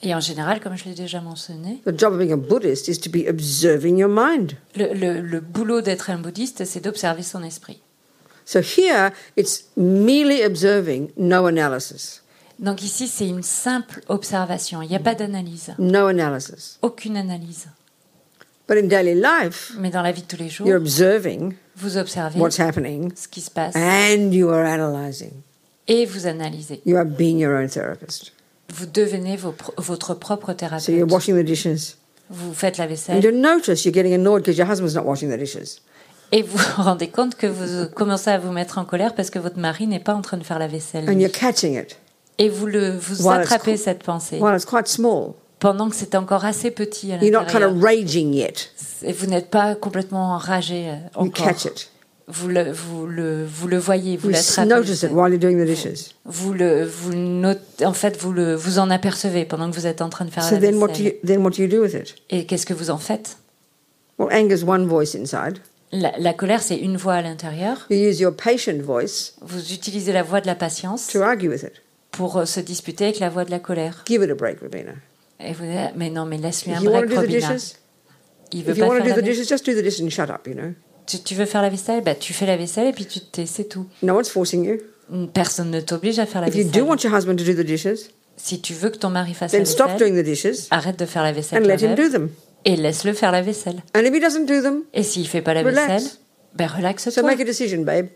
[0.01, 2.99] Et en général, comme je l'ai déjà mentionné, the job of being a Buddhist is
[2.99, 4.53] to be observing your mind.
[4.77, 7.81] le, le- le boulot d'être un bouddhiste, c'est d'observer son esprit.
[8.45, 12.21] So here, it's merely observing, no analysis.
[12.59, 14.81] Donc ici, c'est une simple observation.
[14.81, 16.77] Il n'y a pas d'analyse, No analysis.
[16.81, 17.67] aucune analyse.
[18.67, 21.97] But in daily life, Mais dans la vie de tous les jours, you're observing vous
[21.97, 25.31] observez what's happening ce qui se passe and you are analyzing.
[25.89, 26.81] Et vous analysez.
[26.85, 28.31] You are being your own therapist.
[28.73, 31.11] Vous devenez vos votre propre So you're thérapeute.
[31.11, 31.97] washing the dishes.
[32.29, 35.37] Vous faites la vaisselle you notice you're getting annoyed because your husband's not washing the
[35.37, 35.81] dishes.
[36.31, 39.39] et vous vous rendez compte que vous commencez à vous mettre en colère parce que
[39.39, 41.09] votre mari n'est pas en train de faire la vaisselle.
[41.09, 41.97] And you're catching it
[42.37, 45.31] Et vous, le, vous While it's attrapez co- cette pensée while it's quite small.
[45.57, 48.69] pendant que c'est encore assez petit à You're not kind of raging yet.
[49.01, 51.47] Et vous n'êtes pas complètement enragé euh, You encore.
[51.47, 51.89] catch it.
[52.29, 54.69] Vous le, vous le, vous le voyez, vous You l'attrapez.
[54.69, 56.13] notice it while you're doing the dishes.
[56.25, 59.87] Vous le, vous le note- en fait, vous le, vous en apercevez pendant que vous
[59.87, 61.05] êtes en train de faire So la then what, do vaisselle.
[61.07, 62.15] you, then what do you do with it?
[62.29, 63.37] Et qu'est-ce que vous en faites?
[64.17, 65.59] Well, anger's one voice inside.
[65.91, 67.87] la, la colère, c'est une voix à l'intérieur.
[67.89, 71.63] You use your patient voice Vous utilisez la voix de la patience to argue with
[71.63, 71.81] it.
[72.11, 74.03] pour euh, se disputer avec la voix de la colère.
[74.07, 74.91] Give it a break, Rabina.
[75.39, 77.25] Et vous dites, mais non, mais laisse-lui un If you want break, to do the
[77.41, 77.53] Robina.
[77.53, 77.75] dishes,
[78.51, 79.35] Il veut if you pas want to faire do la the vaisselle.
[79.45, 80.73] dishes, just do the dishes and shut up, you know.
[81.09, 82.03] Tu, tu veux faire la vaisselle?
[82.03, 83.85] Bah, Tu fais la vaisselle et puis tu te tais, c'est tout.
[84.03, 84.77] No one's forcing you.
[85.33, 86.83] Personne ne t'oblige à faire la If you do vaisselle.
[86.83, 89.57] want your husband to do the dishes, Si tu veux que ton mari fasse la
[89.59, 92.09] then stop vaisselle, doing the dishes arrête de faire la vaisselle and let him do
[92.09, 92.29] them.
[92.63, 93.81] et laisse-le faire la vaisselle.
[93.95, 95.87] And if he doesn't do them, Et s'il fait pas la Relax.
[95.87, 96.09] vaisselle,
[96.55, 97.23] ben so relaxe-toi.
[97.23, 98.07] make a decision, babe.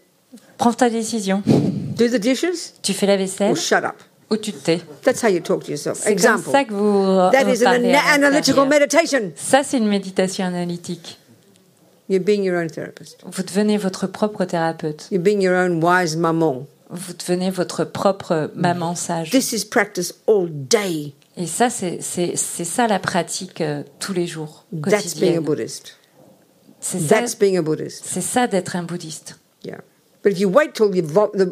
[0.57, 1.41] Prends ta décision.
[1.45, 3.95] Do the dishes Tu fais la vaisselle or shut up.
[4.31, 4.81] ou tu te tais.
[5.03, 5.97] That's how you talk to yourself.
[5.97, 6.49] C'est comme Example.
[6.51, 9.31] ça que vous That vous is an ana- analytical meditation.
[9.35, 11.17] Ça, c'est une méditation analytique.
[12.09, 13.17] You're being your own therapist.
[13.25, 15.07] Vous devenez votre propre thérapeute.
[15.11, 16.67] You're being your own wise maman.
[16.89, 19.31] Vous devenez votre propre maman sage.
[19.31, 21.13] This is practice all day.
[21.37, 21.99] Et ça, c'est
[22.35, 25.41] ça la pratique euh, tous les jours, That's being a.
[25.41, 25.97] Buddhist.
[26.79, 28.03] C'est ça, That's being a Buddhist.
[28.05, 29.39] c'est ça d'être un bouddhiste.
[29.63, 29.79] Yeah.
[30.23, 31.01] But if you wait till the,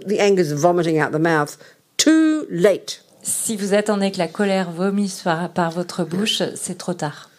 [0.06, 1.58] the anger's vomiting out the mouth,
[1.98, 3.04] too late.
[3.24, 7.31] Si vous attendez que la colère vomisse par, par votre bouche, c'est trop tard.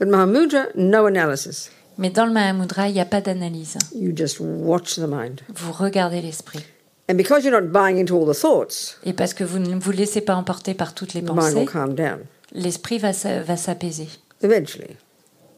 [0.00, 1.70] But Mahamudra, no analysis.
[1.98, 3.76] Mais dans le Mahamudra, il n'y a pas d'analyse.
[3.94, 5.42] You just watch the mind.
[5.54, 6.64] Vous regardez l'esprit.
[7.10, 9.90] And because you're not buying into all the thoughts, Et parce que vous ne vous
[9.92, 12.20] laissez pas emporter par toutes les the mind will pensées, calm down
[12.52, 14.08] l'esprit va, s'a- va s'apaiser.
[14.42, 14.96] eventually.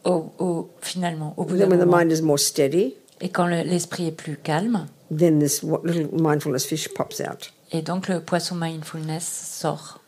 [0.05, 1.99] Au, au- finalement, au bout d'un Then when the moment.
[2.05, 4.87] mind is more steady, Et quand le- l'esprit est plus calme,
[5.17, 9.23] then this wa- little mindfulness fish pops out et donc le poisson mindfulness
[9.61, 10.01] sort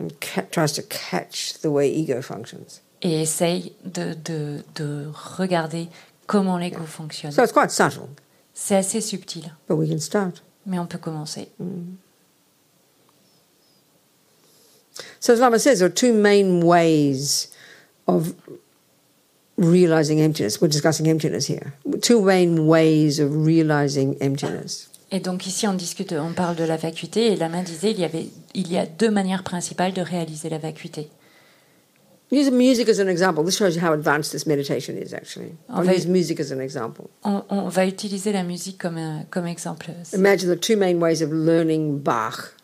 [0.00, 2.80] and ca- tries to catch the way ego functions.
[3.04, 5.06] Et essaye de, de, de
[5.38, 5.88] regarder
[6.26, 7.30] comment l'ego fonctionne.
[7.30, 8.08] So it's quite subtle,
[8.54, 10.42] C'est assez subtil, but we can start.
[10.66, 11.48] mais on peut commencer.
[15.20, 17.48] So as Lama says, there are two main ways
[18.06, 18.34] of
[19.56, 20.60] realizing emptiness.
[20.60, 21.74] We're discussing emptiness here.
[22.02, 24.88] Two main ways of realizing emptiness.
[25.10, 28.00] Et donc ici, on discute, on parle de la vacuité, et la main disait il
[28.00, 31.08] y avait, il y a deux manières principales de réaliser la vacuité.
[32.30, 33.44] Use music as an example.
[33.44, 35.52] This shows you how advanced this meditation is, actually.
[35.68, 37.08] I'll fait- use music as an example.
[37.22, 39.90] On, on va utiliser la musique comme, un- comme exemple.
[40.14, 42.54] Imagine the two main ways of learning Bach.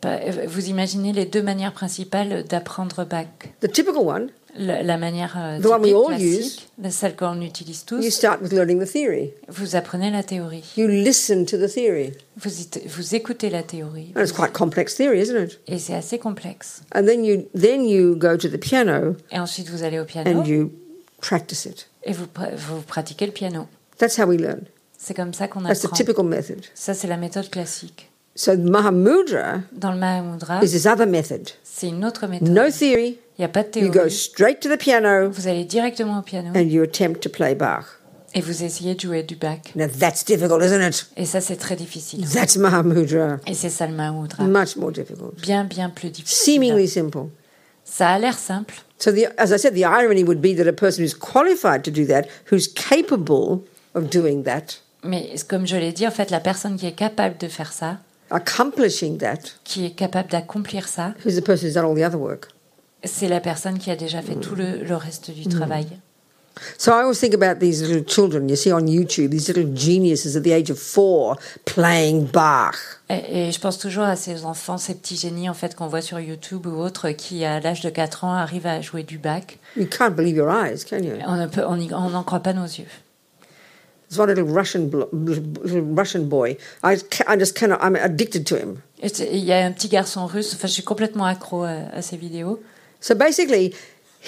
[0.00, 3.26] Bah, euh, Vous imaginez les deux manières principales d'apprendre Bach.
[3.60, 7.16] The typical one, La, la manière euh, The one we typique, all classique, la- celle
[7.16, 9.32] qu'on utilise tous, you start with learning the theory.
[9.48, 10.62] vous apprenez la théorie.
[10.76, 12.12] You listen to the theory.
[12.36, 14.12] Vous, écoutez la théorie.
[14.14, 15.60] And it's quite complex theory, isn't it?
[15.68, 16.82] Et c'est assez complexe.
[16.94, 20.30] And then you then you go to the piano Et ensuite, vous allez au piano
[20.30, 20.70] and you
[21.22, 21.88] practice it.
[22.04, 23.66] et vous, pra- vous pratiquez le piano.
[23.96, 24.64] That's how we learn.
[24.98, 25.96] C'est comme ça qu'on That's the apprend.
[25.96, 26.60] typical method.
[26.74, 28.10] Ça, c'est la méthode classique.
[28.34, 31.50] So Mahamudra Dans le Mahamudra, is this other method.
[31.62, 32.48] c'est une autre méthode.
[32.48, 33.18] No theory.
[33.38, 34.10] Il n'y a pas de You go théorie.
[34.10, 37.84] straight to the piano Vous allez directement au piano and you attempt to play Bach.
[38.34, 39.74] et vous essayez de jouer du Bach.
[39.74, 41.06] Now that's difficult, isn't it?
[41.18, 42.26] Et ça, c'est très difficile.
[42.26, 43.36] That's Mahamudra.
[43.46, 44.44] Et c'est ça le Mahamudra.
[44.44, 45.38] Much more difficult.
[45.42, 46.54] Bien, bien plus difficile.
[46.54, 47.26] Seemingly simple.
[47.84, 48.74] Ça a l'air simple.
[48.98, 51.90] So the, as I said, the irony would be that a person who's qualified to
[51.90, 53.64] do that, who's capable
[53.94, 57.36] of doing that, Mais comme je l'ai dit, en fait, la personne qui est capable
[57.38, 57.98] de faire ça,
[58.32, 62.18] accomplishing that, qui est capable d'accomplir ça, who's the person who's done all the other
[62.20, 62.48] work.
[63.04, 65.86] c'est la personne qui a déjà fait tout le, le reste du travail.
[66.76, 70.36] So I always think about these little children you see on YouTube, these little geniuses
[70.36, 72.74] at the age of four playing Bach.
[73.08, 76.02] Et, et je pense toujours à ces enfants, ces petits génies en fait qu'on voit
[76.02, 79.58] sur YouTube ou autres qui, à l'âge de 4 ans, arrivent à jouer du bac.
[79.76, 81.14] You can't believe your eyes, can you?
[81.26, 82.86] On n'en croit pas nos yeux.
[84.12, 86.58] There's one little Russian little Russian boy.
[86.84, 87.78] I, I just cannot.
[87.82, 88.82] I'm addicted to him.
[89.02, 92.18] Il y a un petit garçon russe, enfin je suis complètement accro à, à ces
[92.18, 92.60] vidéos.
[93.00, 93.72] So basically,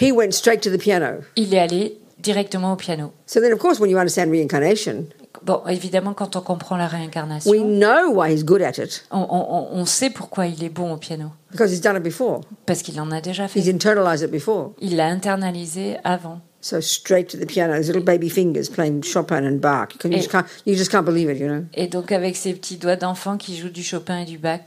[0.01, 1.19] he went straight to the piano.
[1.37, 3.13] Il est allé directement au piano.
[3.27, 5.05] So then, of course, when you understand reincarnation,
[5.43, 9.27] Bon, évidemment, quand on comprend la réincarnation, we know why he's good at it on,
[9.29, 11.27] on- on sait pourquoi il est bon au piano.
[11.51, 12.41] because he's done it before.
[12.65, 13.71] Parce qu'il en a déjà He's fait.
[13.71, 14.73] internalized it before.
[14.81, 16.41] Il l'a internalisé avant.
[16.65, 19.93] So straight to the piano, his little baby fingers playing Chopin and Bach.
[19.93, 21.67] You, can, you, just can't, you just can't believe it, you know.
[21.75, 24.63] Et donc avec ses petits doigts d'enfant qui jouent du Chopin et du Bach,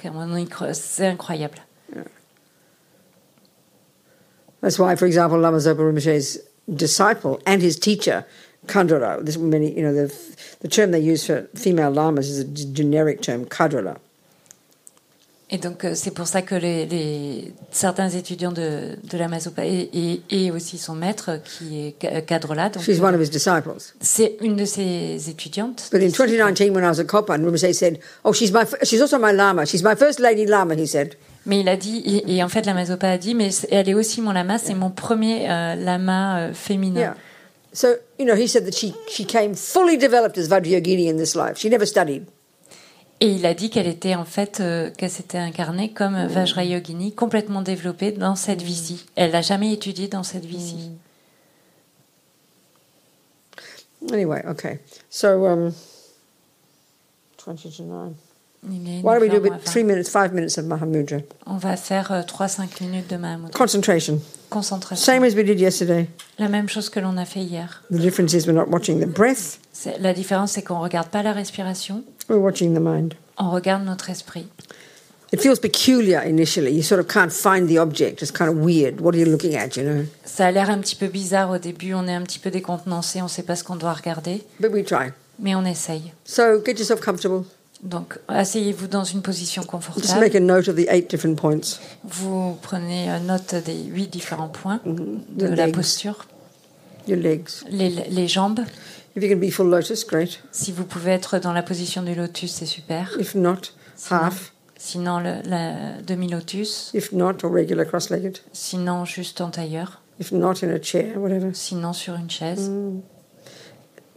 [0.74, 1.58] c'est incroyable.
[4.62, 6.38] That's why, for example, Lama Zopa Rinpoche's
[6.72, 8.26] disciple and his teacher,
[8.68, 10.14] Kandrila, this many, you know, the,
[10.60, 13.98] the term they use for female lamas is a generic term, Kadrila.
[15.50, 19.66] Et donc euh, c'est pour ça que les, les- certains étudiants de, de la Mazopa
[19.66, 23.16] et, et, et aussi son maître qui est ca- cadre là, donc She's euh, one
[23.16, 23.72] of his disciples.
[24.02, 25.88] c'est une de ses étudiantes.
[25.90, 26.32] But in disciples.
[26.32, 29.66] 2019, when I was at Copan, Rinpoche said, "Oh, she's my, she's also my lama.
[29.66, 32.66] She's my first lady lama." He said, Mais il a dit, et, et en fait
[32.66, 36.40] la Mazopa a dit, mais elle est aussi mon lama, c'est mon premier euh, lama
[36.40, 37.00] euh, féminin.
[37.00, 37.16] "Yeah."
[37.72, 37.88] So
[38.20, 41.58] you know, he said that she she came fully developed as Vajrayogini in this life.
[41.58, 42.26] She never studied.
[43.20, 46.28] Et il a dit qu'elle était en fait, euh, qu'elle s'était incarnée comme mmh.
[46.28, 48.66] Vajrayogini, complètement développée dans cette mmh.
[48.66, 49.06] vie-ci.
[49.16, 50.92] Elle l'a jamais étudiée dans cette vie-ci.
[54.02, 54.14] Mmh.
[54.14, 54.80] Anyway, okay.
[55.10, 55.74] So, um,
[57.44, 58.27] 20 to 9.
[59.04, 61.22] What do we do with three minutes, five minutes of Mahamudra?
[61.46, 63.52] On va faire euh, 3-5 minutes de Mahamudra.
[63.52, 64.20] Concentration.
[64.50, 65.04] Concentration.
[65.04, 66.08] Same as we did yesterday.
[66.40, 67.84] La même chose que l'on a fait hier.
[67.92, 69.60] The difference is we're not watching the breath.
[70.00, 72.04] La différence c'est qu'on regarde pas la respiration.
[72.30, 73.14] We're watching the mind.
[73.38, 74.48] On regarde notre esprit.
[75.34, 76.72] It feels peculiar initially.
[76.72, 78.22] You sort of can't find the object.
[78.22, 79.02] It's kind of weird.
[79.02, 80.06] What are you looking at, you know?
[80.24, 81.94] Ça a l'air un petit peu bizarre au début.
[81.94, 83.22] On est un petit peu décontenancé.
[83.22, 84.44] On ne sait pas ce qu'on doit regarder.
[84.60, 85.12] But we try.
[85.40, 86.14] Mais on essaye.
[86.24, 87.44] So get yourself comfortable.
[87.84, 90.20] Donc, asseyez-vous dans une position Just confortable.
[90.20, 91.80] make a note of the eight different points.
[92.04, 95.76] Vous prenez euh, note des huit différents points de The la legs.
[95.76, 96.28] posture.
[97.08, 97.50] Your legs.
[97.70, 98.62] Les, les jambes,
[99.16, 100.40] If you can be full lotus, great.
[100.52, 103.16] si vous pouvez être dans la position du lotus, c'est super.
[103.20, 103.72] If not,
[104.12, 104.54] half.
[104.78, 106.92] Sinon, le, la demi-lotus.
[106.94, 108.40] If not, or regular cross-legged.
[108.54, 110.02] Sinon, juste en tailleur.
[110.20, 111.52] If not, in a chair, whatever.
[111.54, 112.70] Sinon, sur une chaise.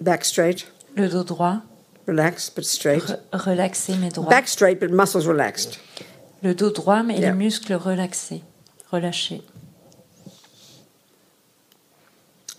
[0.00, 0.66] Back straight.
[0.96, 1.58] Le dos droit.
[2.10, 3.02] Relaxed, but straight.
[3.04, 4.28] Re- relaxé mais droit.
[4.28, 5.78] Back straight, but muscles relaxed.
[6.42, 7.30] Le dos droit, mais Yeah.
[7.30, 8.42] les muscles relaxés.
[8.90, 9.42] Relâchés.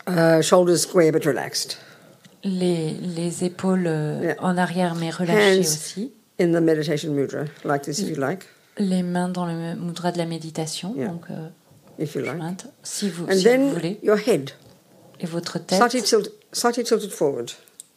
[0.08, 1.78] Uh, shoulders square, but relaxed.
[2.44, 4.36] Les, les épaules euh, Yeah.
[4.40, 5.62] en arrière, mais relâchées Hands.
[5.62, 6.12] aussi.
[6.40, 8.46] In the meditation mudra, like this, if you like.
[8.78, 10.96] Les mains dans le mudra de la méditation.
[10.98, 11.10] Yeah.
[11.10, 11.50] Donc, euh,
[12.00, 12.38] If you like.
[12.38, 14.00] jointe, si vous, And si vous then voulez.
[14.02, 14.52] your head,
[15.20, 15.78] Et votre tête.
[15.78, 17.52] slightly, tilt, slightly tilted forward.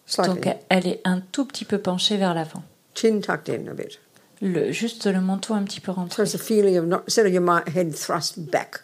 [0.07, 0.35] Slightly.
[0.35, 2.63] Donc, elle est un tout petit peu penchée vers l'avant.
[2.95, 3.99] Chin tucked in a bit.
[4.43, 6.23] Le, juste le menton un petit peu So rentré.
[6.25, 8.81] it's a feeling of not, instead of your mi- head thrust back,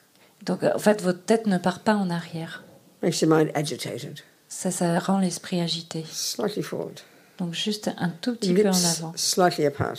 [0.47, 2.63] Donc, en fait, votre tête ne part pas en arrière.
[3.03, 4.21] makes your mind agitated.
[4.49, 6.05] Ça, ça rend l'esprit agité.
[6.11, 7.01] Slightly forward.
[7.39, 9.13] Donc, juste un tout petit peu en avant.
[9.17, 9.97] slightly apart.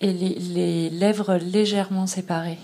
[0.00, 2.58] Et les, les lèvres légèrement séparées.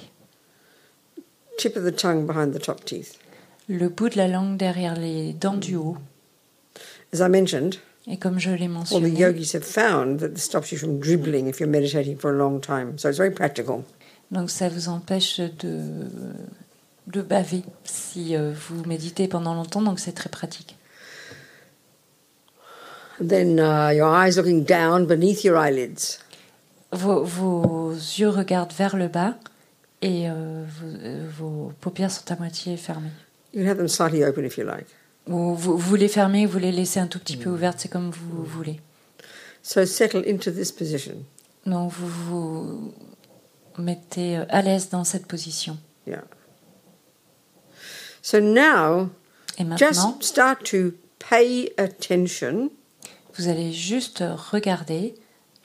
[1.58, 3.18] Tip of the tongue behind the top teeth.
[3.68, 5.96] Le bout de la langue derrière les dents du haut.
[7.12, 10.44] As I mentioned, Et comme je l'ai all the mentionné, yogis have found that this
[10.44, 12.96] stops you from dribbling if you're meditating for a long time.
[12.98, 13.84] So it's very practical.
[14.30, 16.06] donc ça vous empêche de,
[17.06, 20.76] de baver si euh, vous méditez pendant longtemps, donc c'est très pratique.
[23.20, 26.20] Then uh, your eyes looking down beneath your eyelids.
[26.92, 29.34] Vos, vos yeux regardent vers le bas
[30.02, 33.10] et euh, vos, euh, vos paupières sont à moitié fermées.
[33.52, 34.86] You can have them slightly open if you like.
[35.28, 38.10] Ou vous, vous les fermez, vous les laissez un tout petit peu ouvertes, c'est comme
[38.10, 38.80] vous voulez.
[39.62, 41.16] So settle into this position.
[41.66, 42.94] Donc vous vous
[43.76, 45.76] mettez euh, à l'aise dans cette position.
[46.06, 46.24] Yeah.
[48.22, 49.10] So now,
[49.58, 52.70] Et maintenant, just start to pay attention
[53.38, 55.14] vous allez juste regarder,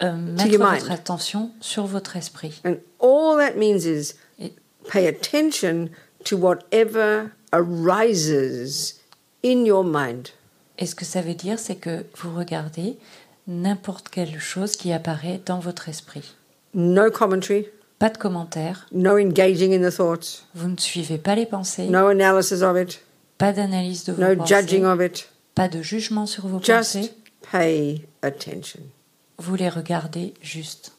[0.03, 0.59] euh, mettre mind.
[0.61, 2.61] votre attention sur votre esprit.
[2.66, 4.53] And all that means is Et
[4.88, 5.89] pay attention
[6.26, 8.99] to whatever arises
[9.43, 10.29] in your mind.
[10.79, 12.97] Et ce que ça veut dire, c'est que vous regardez
[13.47, 16.35] n'importe quelle chose qui apparaît dans votre esprit.
[16.73, 17.67] No commentary,
[17.99, 22.07] Pas de commentaires, no engaging in the thoughts, vous ne suivez pas les pensées, no
[22.07, 23.01] analysis of it,
[23.37, 25.29] pas d'analyse de vos no pensées, judging of it.
[25.55, 27.01] pas de jugement sur vos pensées.
[27.01, 27.13] Just
[27.51, 28.81] pay attention.
[29.37, 30.93] Vous les regardez juste.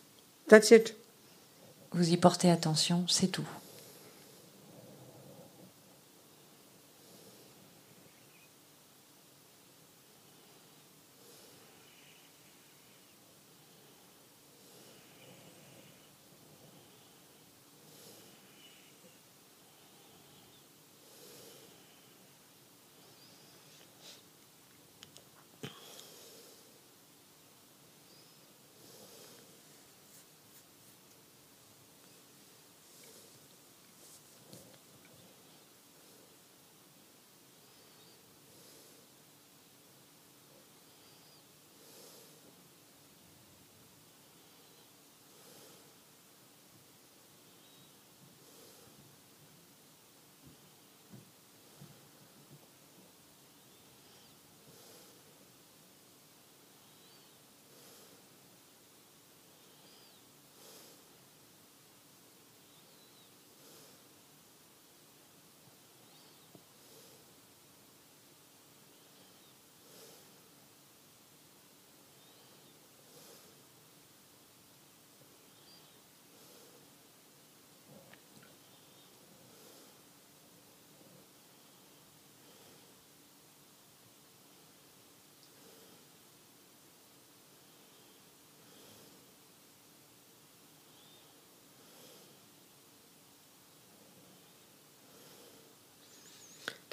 [0.48, 0.94] That's it.
[1.92, 3.46] Vous y portez attention, c'est tout.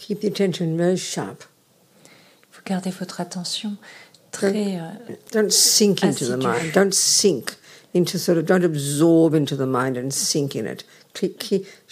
[0.02, 1.44] Keep the attention very sharp.
[2.54, 3.78] Vous gardez votre attention
[4.32, 4.80] très.
[4.80, 4.90] euh,
[5.32, 6.74] Don't sink into the mind.
[6.74, 7.52] Don't sink
[7.94, 10.86] into sort of, don't absorb into the mind and sink in it.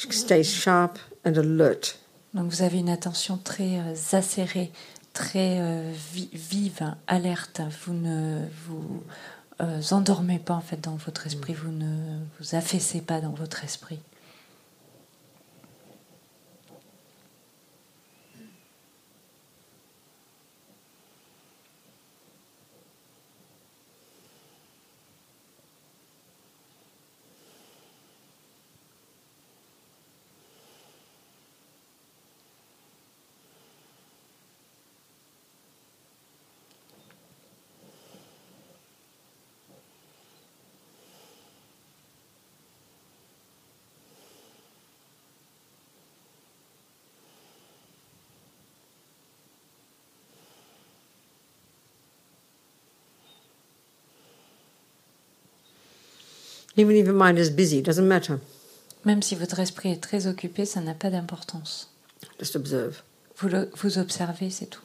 [0.10, 1.99] Stay sharp and alert.
[2.34, 4.72] donc vous avez une attention très euh, acérée,
[5.14, 7.62] très euh, vi- vive, alerte.
[7.86, 9.03] Vous ne vous
[9.62, 11.53] euh, endormez pas en fait dans votre esprit.
[11.53, 13.99] Vous ne vous affaissez pas dans votre esprit.
[56.80, 58.36] Even if your mind is busy, doesn't matter.
[59.06, 61.90] Même si votre esprit est très occupé, ça n'a pas d'importance.
[62.40, 63.02] Just observe.
[63.38, 64.82] Vous, le- vous observez, c'est tout.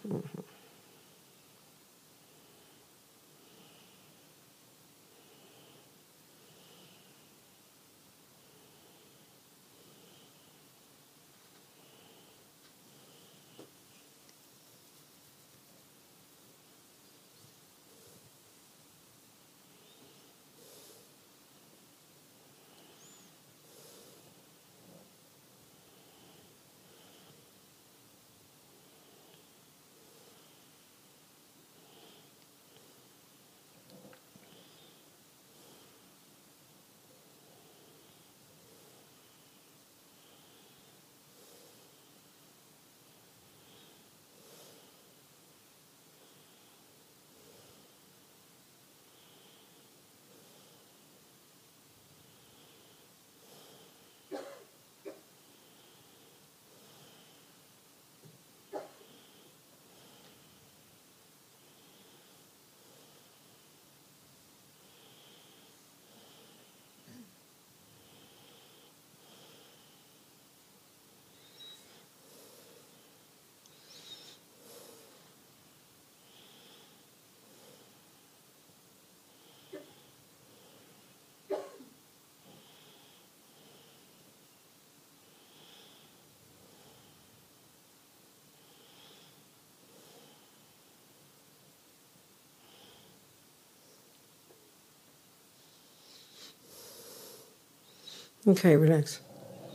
[98.47, 99.23] Okay, relax.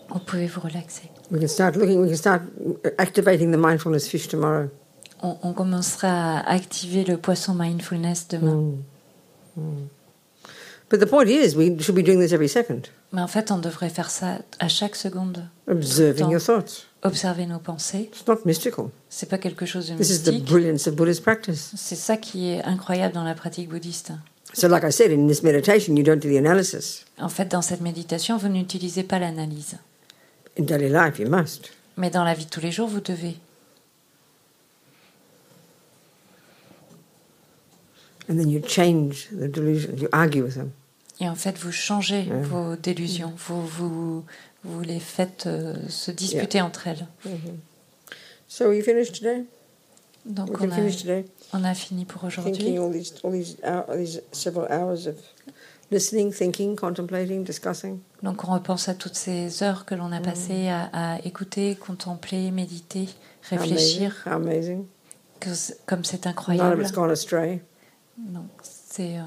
[0.09, 1.03] Vous pouvez vous relaxer.
[1.31, 2.41] We can start looking, we can start
[2.97, 4.69] activating the mindfulness fish tomorrow.
[5.21, 8.75] On, on commencera à activer le poisson mindfulness demain.
[10.89, 13.59] But the point is, we should be doing this every second, Mais en fait, on
[13.59, 15.47] devrait faire ça à chaque seconde.
[15.67, 16.87] observing your thoughts.
[17.03, 18.09] Observer nos pensées.
[18.11, 18.85] It's not mystical.
[19.09, 20.45] C'est pas quelque chose de This is the mystique.
[20.45, 21.71] brilliance of Buddhist practice.
[21.75, 24.13] C'est ça qui est incroyable dans la pratique bouddhiste.
[24.53, 27.05] So, like I said, in this meditation, you don't do the analysis.
[27.19, 29.77] En fait, dans cette méditation, vous n'utilisez pas l'analyse.
[30.57, 31.71] In daily life, you must.
[31.97, 33.37] Mais dans la vie de tous les jours, vous devez.
[38.27, 40.71] And then you change the delusion, you argue with them.
[41.19, 43.33] Et en fait, vous changez vos délusions.
[43.37, 44.23] Vous, vous,
[44.63, 47.07] vous les faites euh, se disputer entre elles.
[48.47, 49.45] So, are you finished today?
[50.25, 52.53] Donc, on a, on a fini pour aujourd'hui.
[52.53, 55.15] Thinking all these, all these, hour, all these several hours of
[55.91, 57.99] listening, thinking, contemplating, discussing.
[58.21, 62.51] Donc, on repense à toutes ces heures que l'on a passées à, à écouter, contempler,
[62.51, 63.07] méditer,
[63.51, 63.69] How amazing.
[63.75, 64.15] réfléchir.
[64.25, 64.85] Amazing.
[65.39, 65.49] que
[65.85, 66.81] comme c'est None of incroyable.
[66.81, 67.61] it's gone astray.
[68.17, 69.17] Donc, c'est.
[69.17, 69.21] euh,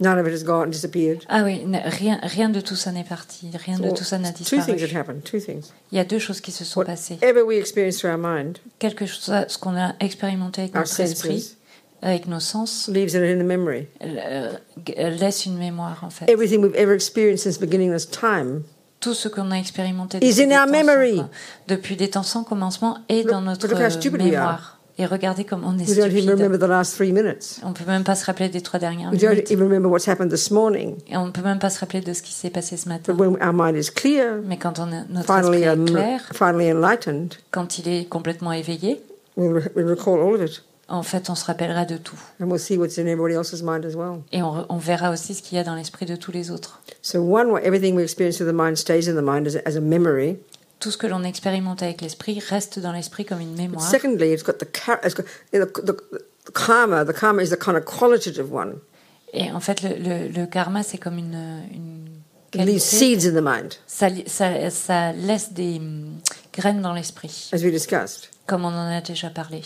[0.00, 1.24] None of it has gone, disappeared.
[1.28, 3.50] Ah oui, rien, rien de tout ça n'est parti.
[3.66, 4.78] Rien de tout ça n'a two things disparu.
[4.88, 5.22] that happened.
[5.24, 5.72] Two things.
[5.90, 7.14] Il y a deux choses qui se sont passées.
[7.20, 11.56] Whatever we experience through our mind, Quelque chose, ce qu'on a expérimenté avec notre esprit,
[12.00, 13.88] avec nos sens, leaves it in the memory.
[14.04, 14.52] euh,
[14.86, 16.30] g- laisse une mémoire en fait.
[16.30, 18.62] Everything we've ever experienced since beginning this time
[19.00, 21.16] Tout ce qu'on a expérimenté Is depuis, in des our temps memory.
[21.16, 21.30] sans-
[21.66, 23.66] depuis des temps sans commencement est dans notre
[24.16, 24.77] mémoire.
[25.00, 26.30] Et regardez comme on est We don't even stupide.
[26.30, 27.60] remember the last three minutes.
[27.62, 29.50] On peut même pas se rappeler des trois dernières We don't minutes.
[29.52, 30.96] even remember what's happened this morning.
[31.08, 33.12] Et on peut même pas se rappeler de ce qui s'est passé ce matin.
[33.14, 36.20] But when our mind is clear, Mais quand on a, notre finally, esprit est clair,
[36.32, 39.00] finally enlightened, quand il est complètement éveillé,
[39.36, 40.62] we'll, re- we'll recall all of it.
[40.88, 42.18] en fait, on se rappellera de tout.
[42.40, 44.22] And we'll see what's in everybody else's mind as well.
[44.32, 46.80] Et on, verra aussi ce qu'il y a dans l'esprit de tous les autres.
[47.02, 50.38] So, one everything we experience through the mind stays in the mind as a memory.
[50.80, 53.82] Tout ce que l'on expérimente avec l'esprit reste dans l'esprit comme une mémoire.
[53.88, 54.66] Secondly, it's got the,
[55.04, 55.92] it's got, you know, the,
[56.46, 57.04] the karma.
[57.04, 58.76] The karma is the kind of qualitative one.
[59.32, 61.34] Et en fait, le, le- le karma, c'est comme une,
[61.72, 62.08] une
[62.54, 62.78] It leaves qualité.
[62.80, 66.18] seeds in the mind, Ça, ça, ça laisse des hum,
[66.54, 69.62] graines dans l'esprit, as we discussed, comme on en a déjà parlé.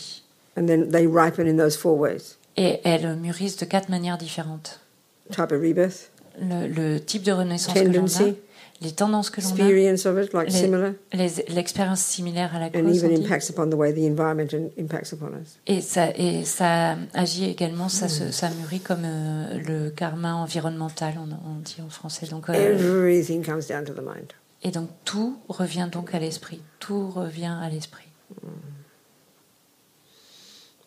[0.57, 4.79] and then they ripen in those four ways: Et elles mûrissent de quatre manières différentes.
[5.31, 6.09] type of rebirth,
[6.41, 8.35] Le, le type de renaissance que l'on a, Tendency.
[8.81, 12.97] Les tendances que l'on a, like l'expérience similaire à la cause.
[12.97, 13.23] even on dit.
[13.23, 15.57] impacts upon the way the environment in- impacts upon us.
[15.67, 21.13] Et ça, et ça agit également, ça, se, ça mûrit comme euh, le karma environnemental,
[21.17, 22.25] on, on dit en français.
[22.27, 24.33] Donc, euh, Everything comes down to the mind.
[24.63, 26.59] et donc tout revient donc à l'esprit.
[26.79, 28.03] Tout revient à l'esprit.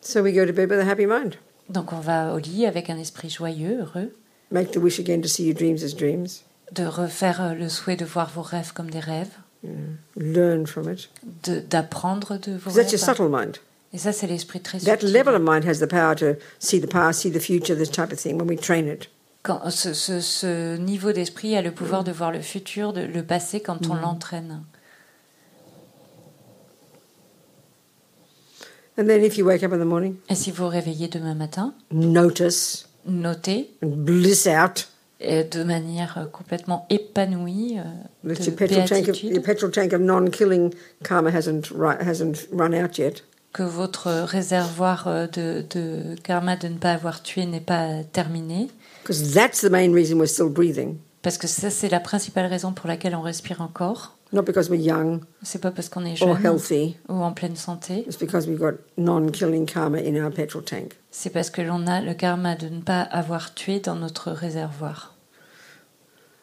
[0.01, 1.37] So we go to bed with a happy mind.
[1.69, 4.13] Donc on va au lit avec un esprit joyeux, heureux,
[4.53, 6.45] Make the wish again to see your dreams as dreams.
[6.73, 9.31] De refaire euh, le souhait de voir vos rêves comme des rêves,
[10.17, 11.09] Learn from it.
[11.45, 13.01] de- d'apprendre de, vos 'Cause that's rêves.
[13.05, 13.57] subtle mind.
[13.93, 15.13] Et ça, c'est l'esprit très That subtil.
[15.13, 18.13] level of mind has the power to see the past, see the future, this type
[18.13, 19.09] of thing when we train it.
[19.43, 23.23] Quand, ce, ce- ce niveau d'esprit a le pouvoir de voir le futur, de, le
[23.23, 24.63] passé quand on l'entraîne.
[28.99, 31.35] And then if you wake up in the morning, Et si vous vous réveillez demain
[31.35, 34.89] matin, notice notez and bliss out.
[35.21, 39.93] Et de manière euh, complètement épanouie, euh, de your petrol tank of your petrol tank
[39.93, 43.23] of non-killing karma hasn't hasn't run out yet.
[43.53, 48.69] que votre réservoir euh, de, de karma de ne pas avoir tué n'est pas terminé.
[49.03, 50.99] Because that's the main reason we're still breathing.
[51.23, 54.17] Parce que ça, c'est la principale raison pour laquelle on respire encore.
[54.33, 56.97] Not because we're young C'est pas parce qu'on est or jeune healthy.
[57.09, 58.05] ou en pleine santé.
[58.07, 60.97] It's because we've got non-killing karma in our petrol tank.
[61.19, 65.15] C'est parce que l'on a le karma de ne pas avoir tué dans notre réservoir.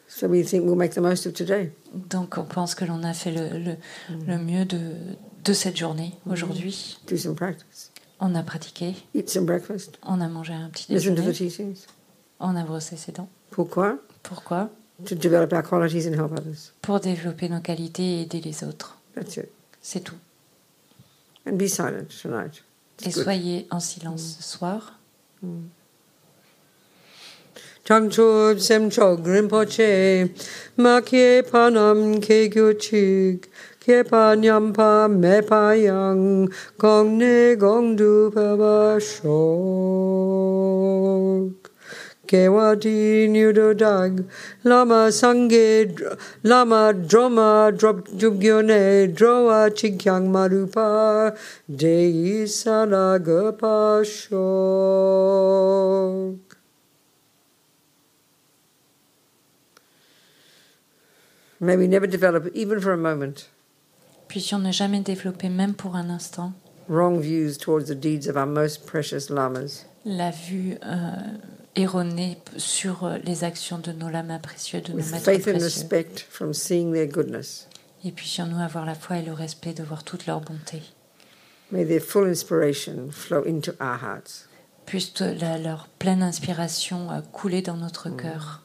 [0.08, 1.72] So we think we'll make the most of today.
[1.94, 3.76] Donc on pense que l'on a fait le, le,
[4.26, 4.80] le mieux de,
[5.44, 6.98] de cette journée aujourd'hui.
[7.06, 7.92] Do some practice.
[8.18, 9.96] On a pratiqué, Eat some breakfast.
[10.02, 11.86] on a mangé un petit Listen to the déjeuner, teachings.
[12.40, 13.28] on a brossé ses dents.
[13.52, 13.98] Pourquoi?
[14.24, 14.70] Pourquoi?
[15.06, 16.72] To develop our qualities and help others.
[16.82, 18.98] Pour développer nos qualités et aider les autres.
[19.14, 19.48] That's it.
[19.80, 20.18] C'est tout.
[21.46, 22.64] And be silent tonight.
[23.02, 24.98] Et soyez en silence ce soir.
[27.86, 30.30] Changchub semchog rinpoche,
[30.78, 33.44] ma kie panam ke gyochig,
[33.78, 38.56] kie pa nyampa me pa yang, gong ne gong du pa
[42.34, 42.76] ba shok.
[42.76, 44.24] Kewa di nyudo dag,
[44.64, 45.96] lama sange,
[46.42, 51.36] lama droma drop jugyone, droa chikyang marupa,
[51.74, 52.12] de
[52.42, 53.18] isana
[53.58, 55.14] pa shok.
[61.60, 63.48] May we never develop, even for a moment,
[64.28, 66.52] Puissions ne jamais développer, même pour un instant,
[66.88, 69.84] wrong views towards the deeds of our most precious lamas.
[70.04, 71.38] la vue euh,
[71.76, 75.52] erronée sur euh, les actions de nos lamas précieux, de nos maîtres précieux.
[75.54, 77.68] respect from seeing their goodness.
[78.04, 80.82] Et puissions-nous avoir la foi et le respect de voir toute leur bonté.
[81.72, 84.46] May their full inspiration flow into our hearts.
[84.86, 88.60] Puisse la- leur pleine inspiration euh, couler dans notre cœur.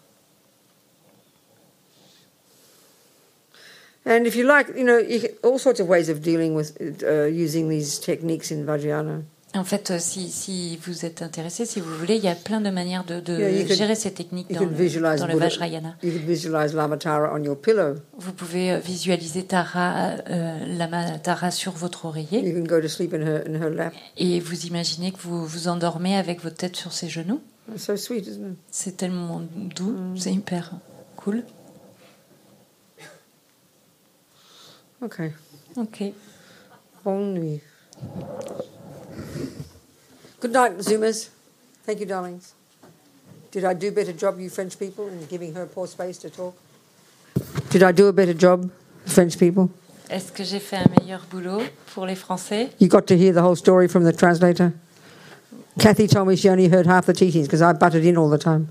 [4.06, 7.26] And if you like, you know, you all sorts of ways of dealing with uh,
[7.26, 9.24] using these techniques in Vajrayana.
[9.56, 12.62] En fait, euh, si, si vous êtes intéressé, si vous voulez, il y a plein
[12.62, 15.96] de manières de, Yeah, gérer ces techniques dans le, dans Vajrayana.
[16.04, 17.96] You can visualize Lamatara on your pillow.
[18.20, 22.88] Vous pouvez euh, visualiser Tara, euh, Lama Tara sur votre oreiller You can go to
[22.88, 23.94] sleep in her in her lap.
[24.18, 27.42] et vous imaginez que vous vous endormez avec votre tête sur ses genoux.
[27.74, 28.58] It's so sweet, isn't it?
[28.70, 29.42] C'est tellement
[29.76, 30.74] doux, c'est hyper
[31.16, 31.44] cool.
[35.02, 35.32] Okay.
[35.76, 36.04] Ok.
[37.04, 37.62] Bonne nuit.
[40.40, 41.30] Good night, Zoomers.
[41.86, 42.54] Thank you, darlings.
[43.52, 46.30] Did I do a better job, you French people, in giving her poor space to
[46.30, 46.56] talk?
[47.70, 48.70] Did I do a better job,
[49.06, 49.70] French people?
[50.10, 51.62] Est-ce que j'ai fait un meilleur boulot
[51.94, 52.70] pour les Français?
[52.80, 54.74] You got to hear the whole story from the translator?
[55.80, 58.42] Kathy told me she only heard half the teachings because I butted in all the
[58.42, 58.68] time.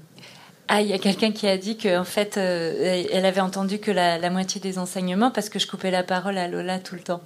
[0.69, 3.91] Ah, il y a quelqu'un qui a dit qu'en fait, euh, elle avait entendu que
[3.91, 7.01] la, la moitié des enseignements parce que je coupais la parole à Lola tout le
[7.01, 7.23] temps.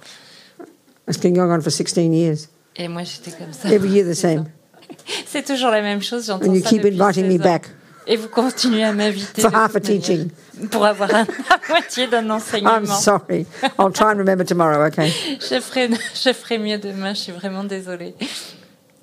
[1.07, 2.47] It's been going on for 16 years.
[2.75, 3.69] Et moi, j'étais comme ça.
[3.69, 4.45] Every year the same.
[5.25, 7.43] C'est toujours la même chose, j'entends And you ça keep inviting me 16 ans.
[7.43, 7.69] back
[8.07, 10.29] Et vous continuez à m'inviter for half a teaching.
[10.71, 12.85] pour avoir un- la moitié d'un I'm enseignement.
[12.85, 13.45] sorry.
[13.79, 15.09] I'll try and remember tomorrow, okay?
[15.39, 18.13] Je ferai, je ferai mieux demain, je suis vraiment désolée.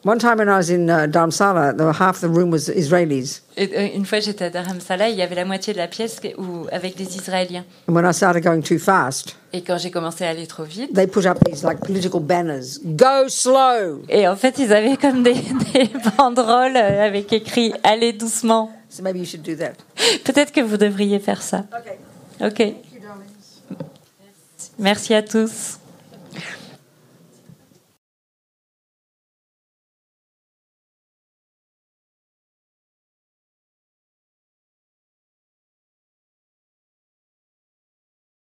[0.04, 3.40] One time when I was in uh, Dharamsala, were half the room was Israelis.
[3.58, 6.20] Et, euh, une fois, j'étais à Dharamsala, il y avait la moitié de la pièce
[6.38, 7.64] où, avec des Israéliens.
[7.86, 10.92] And when I started going too fast, Et quand j'ai commencé à aller trop vite,
[10.94, 14.02] they put up these like political banners go slow.
[14.08, 15.34] et en fait, ils avaient comme des,
[15.74, 18.70] des banderoles euh, avec écrit Allez doucement.
[18.88, 19.72] So maybe you should do that.
[20.24, 21.64] Peut-être que vous devriez faire ça.
[21.80, 22.46] Okay.
[22.46, 22.74] Ok.
[23.02, 23.88] Darlings.
[24.78, 25.79] Merci à tous.